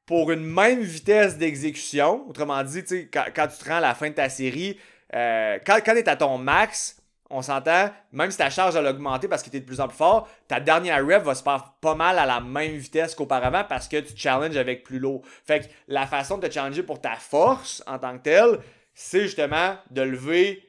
pour 0.06 0.30
une 0.30 0.44
même 0.44 0.80
vitesse 0.80 1.38
d'exécution, 1.38 2.28
autrement 2.28 2.62
dit, 2.62 2.84
quand, 3.12 3.25
quand, 3.34 3.49
tu 3.49 3.58
te 3.58 3.68
rends 3.68 3.76
à 3.76 3.80
la 3.80 3.94
fin 3.94 4.11
de 4.11 4.14
ta 4.14 4.28
série, 4.28 4.78
euh, 5.14 5.58
quand, 5.64 5.78
quand 5.84 5.92
tu 5.92 5.99
es 5.99 6.08
à 6.08 6.16
ton 6.16 6.38
max, 6.38 7.00
on 7.30 7.42
s'entend, 7.42 7.90
même 8.12 8.30
si 8.30 8.38
ta 8.38 8.50
charge 8.50 8.76
a 8.76 8.82
augmenté 8.90 9.28
parce 9.28 9.42
que 9.42 9.50
tu 9.50 9.56
es 9.56 9.61
de 9.61 9.64
plus 9.64 9.80
en 9.80 9.88
plus 9.88 9.96
fort, 9.96 10.28
ta 10.46 10.61
dernière 10.61 11.04
rev 11.04 11.25
va 11.25 11.34
se 11.34 11.42
faire 11.42 11.73
pas 11.80 11.94
mal 11.94 12.18
à 12.18 12.26
la 12.26 12.40
même 12.40 12.76
vitesse 12.76 13.14
qu'auparavant 13.14 13.64
parce 13.68 13.88
que 13.88 13.99
tu 13.99 14.14
challenges 14.16 14.56
avec 14.56 14.84
plus 14.84 14.99
lourd. 14.99 15.23
Fait 15.44 15.61
que 15.61 15.66
la 15.88 16.06
façon 16.06 16.38
de 16.38 16.46
te 16.46 16.52
challenger 16.52 16.82
pour 16.82 17.00
ta 17.00 17.16
force 17.16 17.82
en 17.87 17.99
tant 17.99 18.16
que 18.18 18.23
telle, 18.23 18.58
c'est 18.94 19.23
justement 19.23 19.76
de 19.90 20.02
lever 20.02 20.62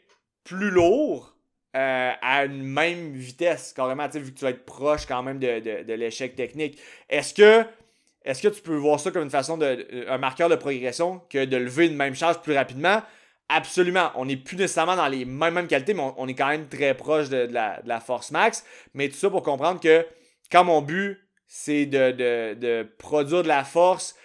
plus 0.44 0.72
lourd 0.72 1.36
euh, 1.76 2.12
à 2.22 2.46
une 2.46 2.64
même 2.64 3.14
vitesse, 3.14 3.74
carrément, 3.74 4.08
vu 4.08 4.32
que 4.32 4.38
tu 4.38 4.46
vas 4.46 4.52
être 4.52 4.66
proche 4.66 5.06
quand 5.06 5.22
même 5.22 5.40
de, 5.40 5.94
l'échec 5.94 6.36
technique. 6.36 6.80
Est-ce 7.10 7.34
que, 7.34 7.68
est 8.26 8.42
que 8.42 8.48
tu 8.48 8.62
peux 8.62 8.76
voir 8.76 9.00
ça 9.00 9.12
comme 9.12 9.24
une 9.24 9.30
façon 9.30 9.58
de. 9.58 9.66
Euh, 9.66 10.06
un 10.10 10.18
marqueur 10.18 10.50
de 10.50 10.56
progression 10.56 11.22
que 11.30 11.46
de 11.46 11.58
lever 11.58 11.88
une 11.88 11.96
même 11.96 12.16
charge 12.16 12.42
plus 12.42 12.54
rapidement? 12.54 13.02
Absolument. 13.50 14.12
On 14.16 14.26
n'est 14.26 14.38
plus 14.38 14.58
nécessairement 14.58 14.96
dans 14.96 15.08
les 15.08 15.26
mêmes, 15.26 15.54
mêmes 15.54 15.68
qualités, 15.68 15.94
mais 15.94 16.04
on, 16.18 16.28
est 16.28 16.34
quand 16.34 16.48
même 16.48 16.68
très 16.68 16.96
proche 16.96 17.30
de, 17.30 17.48
la, 17.52 18.00
force 18.00 18.32
max. 18.32 18.66
Mais 18.96 19.08
tout 19.08 19.16
ça 19.16 19.30
pour 19.30 19.44
comprendre 19.44 19.80
que 19.80 20.06
quand 20.52 20.64
mon 20.64 20.82
but, 20.82 21.20
c'est 21.48 21.86
de, 21.86 22.12
de 22.54 22.88
produire 22.98 23.44
de 23.44 23.48
la 23.48 23.64
force 23.64 24.16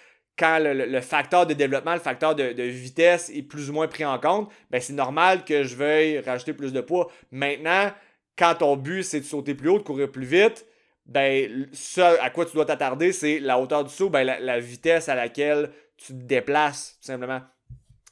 quand 0.40 0.58
le, 0.58 1.00
facteur 1.02 1.46
de 1.46 1.52
développement, 1.52 1.92
le 1.92 2.00
facteur 2.00 2.34
de, 2.34 2.62
vitesse 2.62 3.30
est 3.30 3.42
plus 3.42 3.68
ou 3.68 3.74
moins 3.74 3.88
pris 3.88 4.06
en 4.06 4.18
compte, 4.18 4.50
ben 4.70 4.80
c'est 4.80 4.94
normal 4.94 5.44
que 5.44 5.64
je 5.64 5.76
veuille 5.76 6.18
rajouter 6.20 6.54
plus 6.54 6.72
de 6.72 6.80
poids. 6.80 7.10
Maintenant, 7.30 7.92
quand 8.38 8.54
ton 8.54 8.76
but 8.76 9.02
c'est 9.02 9.20
de 9.20 9.26
sauter 9.26 9.54
plus 9.54 9.68
haut, 9.68 9.78
de 9.78 9.82
courir 9.82 10.10
plus 10.10 10.24
vite, 10.24 10.64
ben 11.06 11.68
ce 11.72 12.00
à 12.00 12.30
quoi 12.30 12.46
tu 12.46 12.52
dois 12.54 12.66
t'attarder, 12.66 13.12
c'est 13.12 13.40
la 13.40 13.58
hauteur 13.58 13.84
du 13.84 13.92
saut, 13.92 14.10
ben, 14.10 14.24
la, 14.24 14.60
vitesse 14.60 15.08
à 15.08 15.14
laquelle 15.14 15.70
tu 15.96 16.08
te 16.08 16.12
déplaces, 16.12 16.98
tout 17.00 17.06
simplement. 17.06 17.40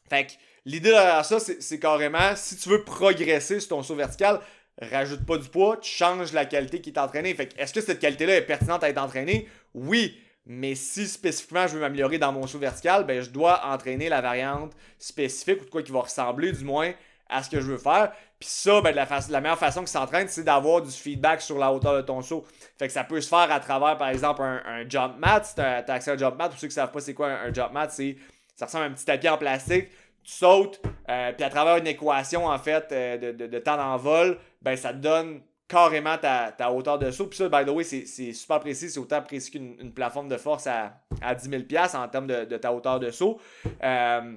Fait 0.09 0.26
que 0.26 0.33
l'idée 0.64 0.90
derrière 0.90 1.25
ça, 1.25 1.38
c'est 1.40 1.78
carrément, 1.78 2.35
si 2.35 2.57
tu 2.57 2.68
veux 2.68 2.85
progresser 2.85 3.61
sur 3.61 3.71
ton 3.71 3.83
saut 3.83 3.95
vertical, 3.95 4.40
rajoute 4.80 5.25
pas 5.25 5.38
du 5.38 5.49
poids, 5.49 5.76
tu 5.76 5.90
changes 5.90 6.33
la 6.33 6.45
qualité 6.45 6.80
qui 6.80 6.90
est 6.90 6.99
entraînée. 6.99 7.35
Fait 7.35 7.54
est-ce 7.59 7.73
que 7.73 7.80
cette 7.80 8.00
qualité-là 8.00 8.37
est 8.37 8.42
pertinente 8.42 8.83
à 8.85 8.88
être 8.88 8.99
entraînée? 8.99 9.49
Oui. 9.75 10.18
Mais 10.50 10.75
si 10.75 11.07
spécifiquement 11.07 11.66
je 11.66 11.75
veux 11.75 11.80
m'améliorer 11.80 12.16
dans 12.16 12.33
mon 12.33 12.47
saut 12.47 12.59
vertical, 12.59 13.04
ben 13.04 13.21
je 13.21 13.28
dois 13.28 13.66
entraîner 13.66 14.09
la 14.09 14.23
variante 14.23 14.73
spécifique 14.99 15.61
ou 15.61 15.64
de 15.66 15.71
quoi 15.71 15.83
qui 15.83 15.92
va 15.92 16.00
ressembler 16.00 16.52
du 16.52 16.64
moins 16.64 16.95
à 17.28 17.42
ce 17.42 17.50
que 17.50 17.61
je 17.61 17.66
veux 17.66 17.78
faire. 17.78 18.12
Puis 18.38 18.49
ça, 18.49 18.80
ben, 18.80 18.95
la, 18.95 19.07
la, 19.30 19.40
meilleure 19.40 19.59
façon 19.59 19.83
que 19.83 19.90
s'entraîne, 19.90 20.28
c'est 20.28 20.45
d'avoir 20.45 20.80
du 20.80 20.90
feedback 20.90 21.40
sur 21.40 21.59
la 21.59 21.73
hauteur 21.73 21.97
de 21.97 22.02
ton 22.02 22.23
saut. 22.23 22.45
Fait 22.78 22.87
que 22.87 22.92
ça 22.92 23.02
peut 23.02 23.21
se 23.21 23.28
faire 23.28 23.50
à 23.50 23.59
travers, 23.59 23.99
par 23.99 24.09
exemple, 24.09 24.42
un, 24.42 24.88
jump 24.88 25.18
mat. 25.18 25.45
Si 25.45 25.54
tu 25.57 25.61
as, 25.61 25.85
accès 25.88 26.12
à 26.12 26.14
un 26.14 26.18
jump 26.18 26.37
mat, 26.37 26.49
pour 26.49 26.59
ceux 26.59 26.68
qui 26.68 26.75
savent 26.75 26.92
pas 26.92 27.00
c'est 27.00 27.14
quoi 27.14 27.30
un, 27.30 27.52
jump 27.52 27.73
mat, 27.73 27.90
c'est 27.90 28.16
ça 28.54 28.66
ressemble 28.66 28.85
à 28.85 28.87
un 28.88 28.92
petit 28.92 29.04
tapis 29.04 29.28
en 29.28 29.38
plastique. 29.38 29.88
Tu 30.23 30.33
sautes, 30.33 30.80
euh, 31.09 31.33
puis 31.33 31.45
à 31.45 31.50
travers 31.50 31.76
une 31.78 31.87
équation, 31.87 32.47
en 32.47 32.59
fait, 32.59 32.88
euh, 32.92 33.16
de, 33.16 33.33
de, 33.33 33.47
de, 33.47 33.59
temps 33.59 33.76
d'envol, 33.76 34.38
ben, 34.61 34.76
ça 34.76 34.92
te 34.92 34.99
donne 34.99 35.40
carrément 35.68 36.16
ta, 36.16 36.73
hauteur 36.73 36.99
de 36.99 37.11
saut. 37.11 37.26
Puis 37.26 37.38
ça, 37.38 37.49
by 37.49 37.64
the 37.64 37.75
way, 37.75 37.85
c'est 37.85 38.33
super 38.33 38.59
précis. 38.61 38.90
C'est 38.90 38.99
autant 38.99 39.23
précis 39.23 39.50
qu'une 39.50 39.92
plateforme 39.92 40.28
de 40.28 40.37
force 40.37 40.66
à, 40.66 41.00
à 41.21 41.35
10 41.35 41.50
000 41.50 41.62
en 41.95 42.09
termes 42.09 42.26
de, 42.26 42.57
ta 42.57 42.73
hauteur 42.73 42.99
de 42.99 43.11
saut. 43.11 43.38
Euh, 43.83 44.37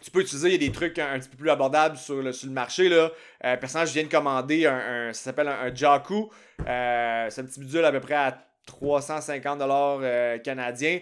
tu 0.00 0.10
peux 0.10 0.20
utiliser, 0.20 0.58
des 0.58 0.72
trucs 0.72 0.98
un, 0.98 1.18
petit 1.18 1.28
peu 1.28 1.36
plus 1.36 1.50
abordables 1.50 1.96
sur 1.96 2.22
le, 2.22 2.32
sur 2.32 2.48
le 2.48 2.54
marché. 2.54 2.88
Là. 2.88 3.10
Euh, 3.44 3.56
personnage, 3.56 3.88
je 3.88 3.94
viens 3.94 4.04
de 4.04 4.08
commander 4.08 4.66
un, 4.66 5.12
ça 5.12 5.24
s'appelle 5.24 5.48
un, 5.48 5.74
Jaku. 5.74 6.30
Euh, 6.66 7.26
c'est 7.30 7.40
un 7.40 7.44
petit 7.44 7.60
bidule 7.60 7.84
à 7.84 7.92
peu 7.92 8.00
près 8.00 8.14
à 8.14 8.46
350 8.66 9.58
dollars 9.58 10.00
canadiens. 10.42 11.00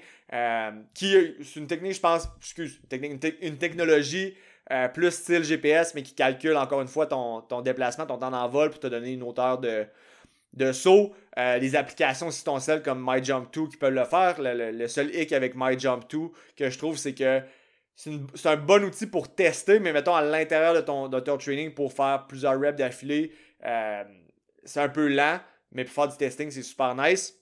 qui 0.95 1.15
c'est 1.43 1.61
une 1.61 1.67
technique, 1.67 1.95
je 1.95 2.01
pense, 2.01 2.29
excuse, 2.41 2.81
une, 2.93 3.59
technologie 3.59 4.35
euh, 4.71 4.87
plus 4.89 5.11
style 5.13 5.45
GPS, 5.45 5.95
mais 5.95 6.03
qui 6.03 6.13
calcule 6.15 6.55
encore 6.57 6.83
une 6.83 6.89
fois 6.89 7.07
ton, 7.07 7.41
déplacement, 7.63 8.05
ton 8.05 8.19
temps 8.19 8.31
d'envol 8.31 8.69
pour 8.69 8.79
te 8.79 8.87
donner 8.87 9.13
une 9.13 9.23
hauteur 9.23 9.57
de, 9.57 9.87
de 10.53 10.73
saut. 10.73 11.15
Euh, 11.39 11.57
les 11.57 11.75
applications 11.75 12.31
si 12.31 12.45
ton 12.45 12.59
celle 12.59 12.83
comme 12.83 13.03
MyJump2 13.03 13.71
qui 13.71 13.77
peuvent 13.79 13.95
le 13.95 14.05
faire. 14.05 14.35
Le, 14.39 14.87
seul 14.87 15.15
hic 15.15 15.33
avec 15.33 15.57
MyJump2 15.57 16.31
que 16.55 16.69
je 16.69 16.77
trouve, 16.77 16.99
c'est 16.99 17.15
que 17.15 17.41
c'est 17.99 18.47
un 18.47 18.57
bon 18.57 18.85
outil 18.85 19.07
pour 19.07 19.35
tester, 19.35 19.81
mais 19.81 19.93
mettons 19.93 20.15
à 20.15 20.23
l'intérieur 20.23 20.73
de 20.73 20.81
ton, 20.81 21.09
de 21.09 21.19
training 21.19 21.75
pour 21.75 21.93
faire 21.93 22.27
plusieurs 22.29 22.59
reps 22.59 22.79
d'affilée, 22.79 23.33
euh, 23.65 24.05
c'est 24.65 24.81
un 24.81 24.89
peu 24.89 25.09
lent, 25.09 25.41
mais 25.73 25.85
pour 25.85 25.95
faire 25.95 26.07
du 26.07 26.17
testing, 26.17 26.49
c'est 26.49 26.63
super 26.63 26.95
nice. 26.95 27.35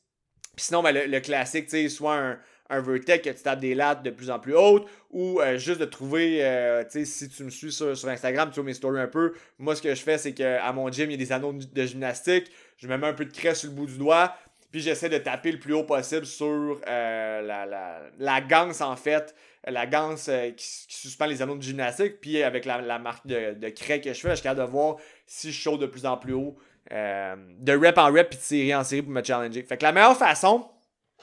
sinon, 0.56 0.82
ben, 0.82 0.94
le, 0.94 1.20
classique, 1.20 1.68
soit 1.90 2.16
un, 2.16 2.38
un 2.70 2.82
que 2.82 3.28
tu 3.28 3.34
tapes 3.34 3.60
des 3.60 3.74
lattes 3.74 4.02
de 4.02 4.08
plus 4.08 4.30
en 4.30 4.38
plus 4.38 4.54
hautes 4.54 4.88
ou 5.10 5.42
euh, 5.42 5.58
juste 5.58 5.78
de 5.78 5.84
trouver, 5.84 6.38
euh, 6.42 6.82
tu 6.84 7.00
sais, 7.00 7.04
si 7.04 7.28
tu 7.28 7.44
me 7.44 7.50
suis 7.50 7.70
sur, 7.70 7.90
Instagram, 8.08 8.48
tu 8.48 8.54
vois 8.54 8.64
mes 8.64 8.72
stories 8.72 9.00
un 9.00 9.08
peu, 9.08 9.34
moi 9.58 9.76
ce 9.76 9.82
que 9.82 9.94
je 9.94 10.00
fais 10.00 10.16
c'est 10.16 10.32
qu'à 10.32 10.72
mon 10.72 10.90
gym, 10.90 11.10
il 11.10 11.12
y 11.12 11.14
a 11.14 11.18
des 11.18 11.32
anneaux 11.32 11.52
de 11.52 11.82
gymnastique, 11.84 12.50
je 12.78 12.88
me 12.88 12.96
mets 12.96 13.08
un 13.08 13.12
peu 13.12 13.26
de 13.26 13.32
craie 13.32 13.54
sur 13.54 13.68
le 13.68 13.74
bout 13.74 13.86
du 13.86 13.98
doigt, 13.98 14.34
puis 14.76 14.82
j'essaie 14.82 15.08
de 15.08 15.16
taper 15.16 15.52
le 15.52 15.58
plus 15.58 15.72
haut 15.72 15.84
possible 15.84 16.26
sur 16.26 16.78
euh, 16.86 17.40
la, 17.40 18.02
la, 18.18 18.40
ganse 18.42 18.82
en 18.82 18.94
fait, 18.94 19.34
la 19.66 19.86
ganse 19.86 20.30
qui, 20.54 20.66
suspend 20.88 21.24
les 21.24 21.40
anneaux 21.40 21.56
de 21.56 21.62
gymnastique, 21.62 22.20
puis 22.20 22.42
avec 22.42 22.66
la, 22.66 22.98
marque 22.98 23.26
de, 23.26 23.54
de, 23.54 23.68
craie 23.70 24.02
que 24.02 24.12
je 24.12 24.20
fais, 24.20 24.36
je 24.36 24.42
suis 24.42 24.54
de 24.54 24.62
voir 24.62 24.96
si 25.26 25.50
je 25.50 25.62
saute 25.62 25.80
de 25.80 25.86
plus 25.86 26.04
en 26.04 26.18
plus 26.18 26.34
haut, 26.34 26.58
de 26.90 27.72
rep 27.72 27.96
en 27.96 28.12
rep, 28.12 28.28
puis 28.28 28.38
de 28.38 28.42
série 28.42 28.74
en 28.74 28.84
série 28.84 29.00
pour 29.00 29.12
me 29.12 29.24
challenger. 29.24 29.62
Fait 29.62 29.78
que 29.78 29.82
la 29.82 29.92
meilleure 29.92 30.14
façon, 30.14 30.68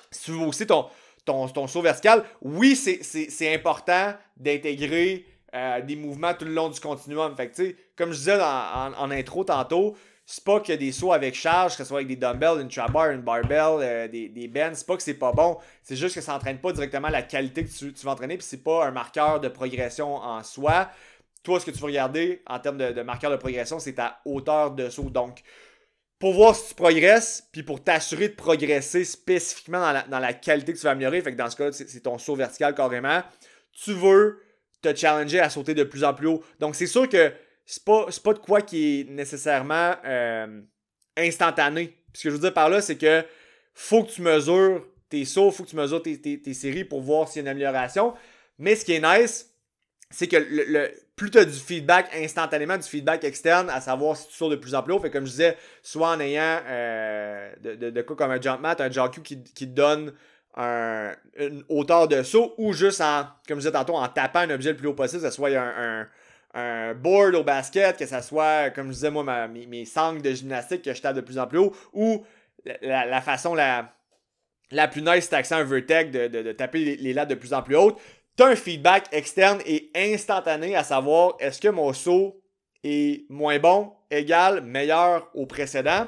si 0.09 0.23
tu 0.23 0.31
veux 0.31 0.47
aussi 0.47 0.65
ton, 0.65 0.87
saut 1.67 1.81
vertical, 1.83 2.23
oui, 2.41 2.75
c'est 2.75 3.53
important 3.53 4.15
d'intégrer 4.35 5.27
euh, 5.53 5.79
des 5.81 5.95
mouvements 5.95 6.33
tout 6.33 6.45
le 6.45 6.55
long 6.55 6.69
du 6.69 6.79
continuum. 6.79 7.35
Fait 7.35 7.51
que, 7.51 7.75
comme 7.95 8.13
je 8.13 8.17
disais 8.17 8.39
en, 8.41 9.11
intro 9.11 9.43
tantôt, 9.43 9.95
c'est 10.25 10.43
pas 10.43 10.59
que 10.59 10.73
des 10.73 10.91
sauts 10.91 11.11
avec 11.11 11.35
charge, 11.35 11.73
que 11.73 11.83
ce 11.83 11.85
soit 11.85 11.97
avec 11.97 12.07
des 12.07 12.15
dumbbells, 12.15 12.61
une 12.61 12.69
trap 12.69 12.91
bar, 12.91 13.11
une 13.11 13.21
barbell, 13.21 13.81
euh, 13.81 14.07
des, 14.07 14.29
des 14.29 14.47
bends, 14.47 14.71
c'est 14.73 14.87
pas 14.87 14.95
que 14.95 15.03
c'est 15.03 15.13
pas 15.15 15.33
bon. 15.33 15.57
C'est 15.81 15.95
juste 15.95 16.15
que 16.15 16.21
ça 16.21 16.33
n'entraîne 16.33 16.59
pas 16.59 16.71
directement 16.71 17.09
la 17.09 17.21
qualité 17.21 17.65
que 17.65 17.69
tu, 17.69 17.93
tu 17.93 18.05
vas 18.05 18.11
entraîner, 18.11 18.37
puis 18.37 18.45
c'est 18.47 18.63
pas 18.63 18.85
un 18.85 18.91
marqueur 18.91 19.39
de 19.39 19.49
progression 19.49 20.15
en 20.15 20.41
soi. 20.43 20.89
Toi, 21.43 21.59
ce 21.59 21.65
que 21.65 21.71
tu 21.71 21.79
veux 21.79 21.87
regarder 21.87 22.41
en 22.47 22.59
termes 22.59 22.77
de, 22.77 22.91
de 22.91 23.01
marqueur 23.01 23.31
de 23.31 23.35
progression, 23.35 23.79
c'est 23.79 23.93
ta 23.93 24.21
hauteur 24.23 24.71
de 24.71 24.89
saut. 24.89 25.09
Donc, 25.09 25.43
pour 26.23 26.35
voir 26.35 26.55
si 26.55 26.69
tu 26.69 26.75
progresses, 26.75 27.49
puis 27.51 27.63
pour 27.63 27.83
t'assurer 27.83 28.29
de 28.29 28.35
progresser 28.35 29.03
spécifiquement 29.03 29.91
dans 30.07 30.19
la, 30.19 30.31
qualité 30.31 30.71
que 30.71 30.77
tu 30.77 30.85
vas 30.85 30.91
améliorer. 30.91 31.19
Fait 31.19 31.33
que 31.33 31.37
dans 31.37 31.49
ce 31.49 31.57
cas, 31.57 31.69
c'est 31.73 31.99
ton 31.99 32.17
saut 32.17 32.37
vertical 32.37 32.73
carrément. 32.73 33.21
Tu 33.73 33.91
veux 33.91 34.39
te 34.81 34.95
challenger 34.95 35.41
à 35.41 35.49
sauter 35.49 35.73
de 35.73 35.83
plus 35.83 36.05
en 36.05 36.13
plus 36.13 36.27
haut. 36.27 36.41
Donc 36.61 36.75
c'est 36.75 36.87
sûr 36.87 37.09
que 37.09 37.33
c'est 37.65 37.83
pas, 37.83 38.07
pas 38.23 38.33
de 38.33 38.39
quoi 38.39 38.61
qui 38.61 39.01
est 39.01 39.09
nécessairement 39.09 39.95
euh, 40.05 40.61
instantané. 41.17 41.97
ce 42.13 42.23
que 42.23 42.29
je 42.29 42.35
veux 42.35 42.41
dire 42.41 42.53
par 42.53 42.69
là, 42.69 42.81
c'est 42.81 42.97
que 42.97 43.23
faut 43.73 44.03
que 44.03 44.11
tu 44.11 44.21
mesures 44.21 44.85
tes 45.09 45.25
sauts, 45.25 45.51
faut 45.51 45.63
que 45.63 45.69
tu 45.69 45.75
mesures 45.75 46.01
tes, 46.01 46.19
tes 46.19 46.53
séries 46.53 46.83
pour 46.83 47.01
voir 47.01 47.27
s'il 47.27 47.37
y 47.37 47.39
a 47.39 47.43
une 47.43 47.49
amélioration. 47.49 48.13
Mais 48.57 48.75
ce 48.75 48.85
qui 48.85 48.93
est 48.93 48.99
nice, 48.99 49.49
c'est 50.09 50.27
que 50.27 50.37
le, 50.37 50.91
plus 51.15 51.31
tu 51.31 51.37
as 51.37 51.45
du 51.45 51.53
feedback 51.53 52.09
instantanément, 52.15 52.77
du 52.77 52.83
feedback 52.83 53.23
externe, 53.23 53.69
à 53.69 53.81
savoir 53.81 54.15
si 54.17 54.27
tu 54.27 54.33
sautes 54.33 54.51
de 54.51 54.55
plus 54.55 54.75
en 54.75 54.83
plus 54.83 54.93
haut. 54.93 54.99
Fait 54.99 55.11
comme 55.11 55.25
je 55.25 55.31
disais, 55.31 55.57
soit 55.81 56.09
en 56.09 56.19
ayant 56.19 56.59
euh, 56.67 57.51
de, 57.61 57.89
de, 57.89 58.01
quoi 58.01 58.15
comme 58.15 58.31
un 58.31 58.41
jump 58.41 58.61
mat, 58.61 58.79
un 58.81 58.91
jump 58.91 59.11
qui, 59.23 59.43
qui 59.43 59.67
te 59.67 59.73
donne 59.73 60.13
une 60.55 61.63
hauteur 61.67 62.07
de 62.07 62.21
saut, 62.21 62.53
ou 62.57 62.73
juste 62.73 63.01
en, 63.01 63.27
comme 63.47 63.59
je 63.59 63.67
disais 63.67 63.71
tantôt, 63.71 63.95
en 63.95 64.07
tapant 64.07 64.39
un 64.39 64.51
objet 64.51 64.71
le 64.71 64.77
plus 64.77 64.87
haut 64.87 64.93
possible, 64.93 65.23
que 65.23 65.29
ce 65.29 65.35
soit 65.35 65.49
un, 65.49 66.01
un, 66.01 66.07
board 66.53 67.35
au 67.35 67.43
basket, 67.43 67.97
que 67.97 68.05
ce 68.05 68.21
soit, 68.21 68.69
comme 68.69 68.87
je 68.87 68.93
disais 68.93 69.11
moi, 69.11 69.47
mes, 69.47 69.65
mes, 69.65 69.85
sangles 69.85 70.21
de 70.21 70.31
gymnastique 70.31 70.83
que 70.83 70.93
je 70.93 71.01
tape 71.01 71.15
de 71.15 71.21
plus 71.21 71.39
en 71.39 71.47
plus 71.47 71.57
haut, 71.57 71.75
ou 71.93 72.23
la, 72.81 73.21
façon 73.21 73.55
la, 73.55 73.93
la 74.71 74.87
plus 74.87 75.01
nice, 75.01 75.29
c'est 75.31 75.51
un 75.51 75.63
vertex 75.63 76.11
de, 76.11 76.27
de, 76.27 76.51
taper 76.51 76.79
les, 76.79 76.95
les 76.97 77.13
lattes 77.13 77.29
de 77.29 77.35
plus 77.35 77.53
en 77.53 77.61
plus 77.61 77.75
hautes 77.75 77.99
tu 78.35 78.43
as 78.43 78.47
un 78.47 78.55
feedback 78.55 79.07
externe 79.11 79.59
et 79.65 79.91
instantané 79.95 80.75
à 80.75 80.83
savoir 80.83 81.35
est-ce 81.39 81.61
que 81.61 81.67
mon 81.67 81.93
saut 81.93 82.41
est 82.83 83.29
moins 83.29 83.59
bon, 83.59 83.93
égal, 84.09 84.61
meilleur 84.61 85.29
au 85.33 85.45
précédent? 85.45 86.07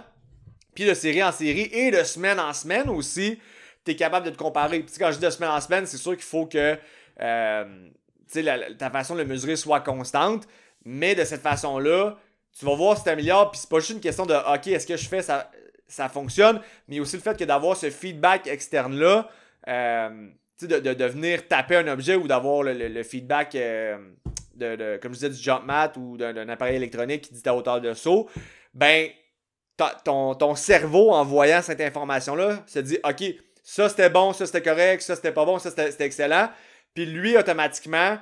Puis 0.74 0.86
de 0.86 0.94
série 0.94 1.24
en 1.24 1.32
série 1.32 1.70
et 1.72 1.92
de 1.92 2.04
semaine 2.04 2.40
en 2.40 2.52
semaine 2.54 2.90
aussi, 2.90 3.40
tu 3.86 3.92
es 3.92 3.96
capable 3.96 4.25
de 4.25 4.32
te 4.32 4.38
comparer. 4.38 4.80
Puis 4.80 4.96
quand 5.00 5.12
je 5.12 5.20
dis 5.20 5.25
de 5.25 5.30
semaine 5.30 5.52
en 5.52 5.62
semaine, 5.62 5.86
c'est 5.86 5.98
sûr 5.98 6.14
qu'il 6.14 6.24
faut 6.24 6.48
que 6.48 6.78
euh, 7.22 7.90
ta 8.77 8.89
façon 8.89 9.15
de 9.15 9.22
le 9.22 9.25
mesurer 9.25 9.55
soit 9.55 9.82
constante. 9.82 10.48
Mais 10.84 11.15
de 11.15 11.24
cette 11.24 11.41
façon-là, 11.41 12.17
tu 12.58 12.65
vas 12.65 12.75
voir 12.75 12.98
si 12.98 13.03
tu 13.03 13.10
améliores. 13.10 13.51
Puis 13.51 13.62
c'est 13.62 13.70
pas 13.70 13.79
juste 13.79 13.91
une 13.91 14.00
question 14.00 14.25
de 14.25 14.34
OK, 14.34 14.67
est-ce 14.67 14.88
que 14.88 14.98
je 14.98 15.08
fais 15.08 15.22
ça, 15.22 15.51
ça 15.88 16.10
fonctionne, 16.10 16.62
mais 16.88 17.00
aussi 17.00 17.15
le 17.15 17.22
fait 17.22 17.38
que 17.38 17.44
d'avoir 17.44 17.75
ce 17.75 17.89
feedback 17.89 18.48
externe-là. 18.48 19.29
Euh, 19.67 20.29
de, 20.62 20.79
de, 20.79 20.94
de, 20.94 21.05
venir 21.05 21.48
taper 21.48 21.75
un 21.75 21.88
objet 21.88 22.15
ou 22.15 22.27
d'avoir 22.27 22.63
le, 22.63 23.03
feedback, 23.03 23.55
euh, 23.55 23.98
de, 24.55 24.98
comme 25.01 25.13
je 25.13 25.20
disais, 25.20 25.29
du 25.29 25.36
jump 25.36 25.65
mat 25.65 25.98
ou 25.98 26.17
d'un 26.17 26.48
appareil 26.48 26.77
électronique 26.77 27.24
qui 27.24 27.34
dit 27.34 27.41
ta 27.41 27.53
hauteur 27.53 27.82
de 27.82 27.94
saut, 27.94 28.29
ben, 28.74 29.10
ton, 30.05 30.36
ton 30.36 30.55
cerveau, 30.55 31.12
en 31.12 31.25
voyant 31.25 31.62
cette 31.62 31.82
information-là, 31.82 32.63
se 32.67 32.79
dit 32.79 32.98
OK, 33.03 33.24
ça 33.63 33.89
c'était 33.89 34.10
bon, 34.10 34.32
ça 34.32 34.46
c'était 34.46 34.62
correct, 34.62 35.01
ça 35.01 35.15
c'était 35.15 35.34
pas 35.34 35.46
bon, 35.46 35.60
ça 35.60 35.72
c'était 35.72 36.05
excellent. 36.05 36.50
Puis 36.96 37.06
lui, 37.06 37.38
automatiquement, 37.38 38.18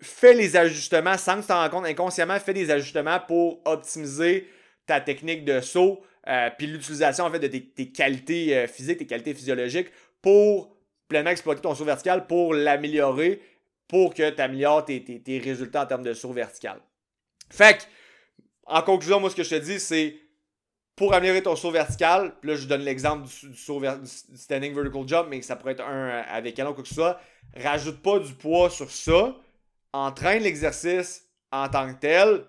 fait 0.00 0.34
les 0.34 0.56
ajustements 0.56 1.18
sans 1.18 1.36
que 1.36 1.40
tu 1.40 1.46
t'en 1.48 1.60
rendes 1.60 1.70
compte, 1.70 1.86
inconsciemment, 1.86 2.38
fait 2.38 2.54
des 2.54 2.70
ajustements 2.70 3.18
pour 3.26 3.60
optimiser 3.64 4.48
ta 4.86 5.00
technique 5.00 5.44
de 5.44 5.60
saut, 5.60 6.00
euh, 6.28 6.50
puis 6.56 6.68
l'utilisation 6.68 7.24
en 7.24 7.30
fait 7.30 7.40
de 7.40 7.48
tes, 7.48 7.90
qualités 7.90 8.56
euh, 8.56 8.66
physiques, 8.68 8.98
tes 8.98 9.06
qualités 9.06 9.34
physiologiques 9.34 9.88
pour 10.22 10.76
pleinement 11.08 11.30
exploiter 11.30 11.62
ton 11.62 11.74
saut 11.74 11.84
vertical 11.84 12.26
pour 12.26 12.54
l'améliorer, 12.54 13.40
pour 13.88 14.14
que 14.14 14.30
tu 14.30 14.40
améliores 14.40 14.84
tes, 14.84 15.40
résultats 15.42 15.82
en 15.82 15.86
termes 15.86 16.02
de 16.02 16.12
saut 16.12 16.32
vertical. 16.32 16.80
Fait 17.50 17.78
que, 17.78 17.82
en 18.66 18.82
conclusion, 18.82 19.20
moi, 19.20 19.30
ce 19.30 19.36
que 19.36 19.44
je 19.44 19.50
te 19.50 19.60
dis, 19.60 19.80
c'est 19.80 20.16
pour 20.96 21.12
améliorer 21.12 21.42
ton 21.42 21.54
saut 21.56 21.70
vertical, 21.70 22.32
là, 22.42 22.54
je 22.56 22.66
donne 22.66 22.80
l'exemple 22.80 23.28
du, 23.28 23.56
standing 24.34 24.74
vertical 24.74 25.06
jump, 25.06 25.26
mais 25.28 25.42
ça 25.42 25.54
pourrait 25.54 25.72
être 25.72 25.84
un 25.84 26.22
avec 26.22 26.58
un 26.58 26.70
ou 26.70 26.74
quoi 26.74 26.82
que 26.82 26.88
ce 26.88 26.94
soit. 26.94 27.20
Rajoute 27.54 28.02
pas 28.02 28.18
du 28.18 28.32
poids 28.32 28.70
sur 28.70 28.90
ça. 28.90 29.36
Entraîne 29.92 30.42
l'exercice 30.42 31.28
en 31.52 31.68
tant 31.68 31.92
que 31.92 32.00
tel. 32.00 32.44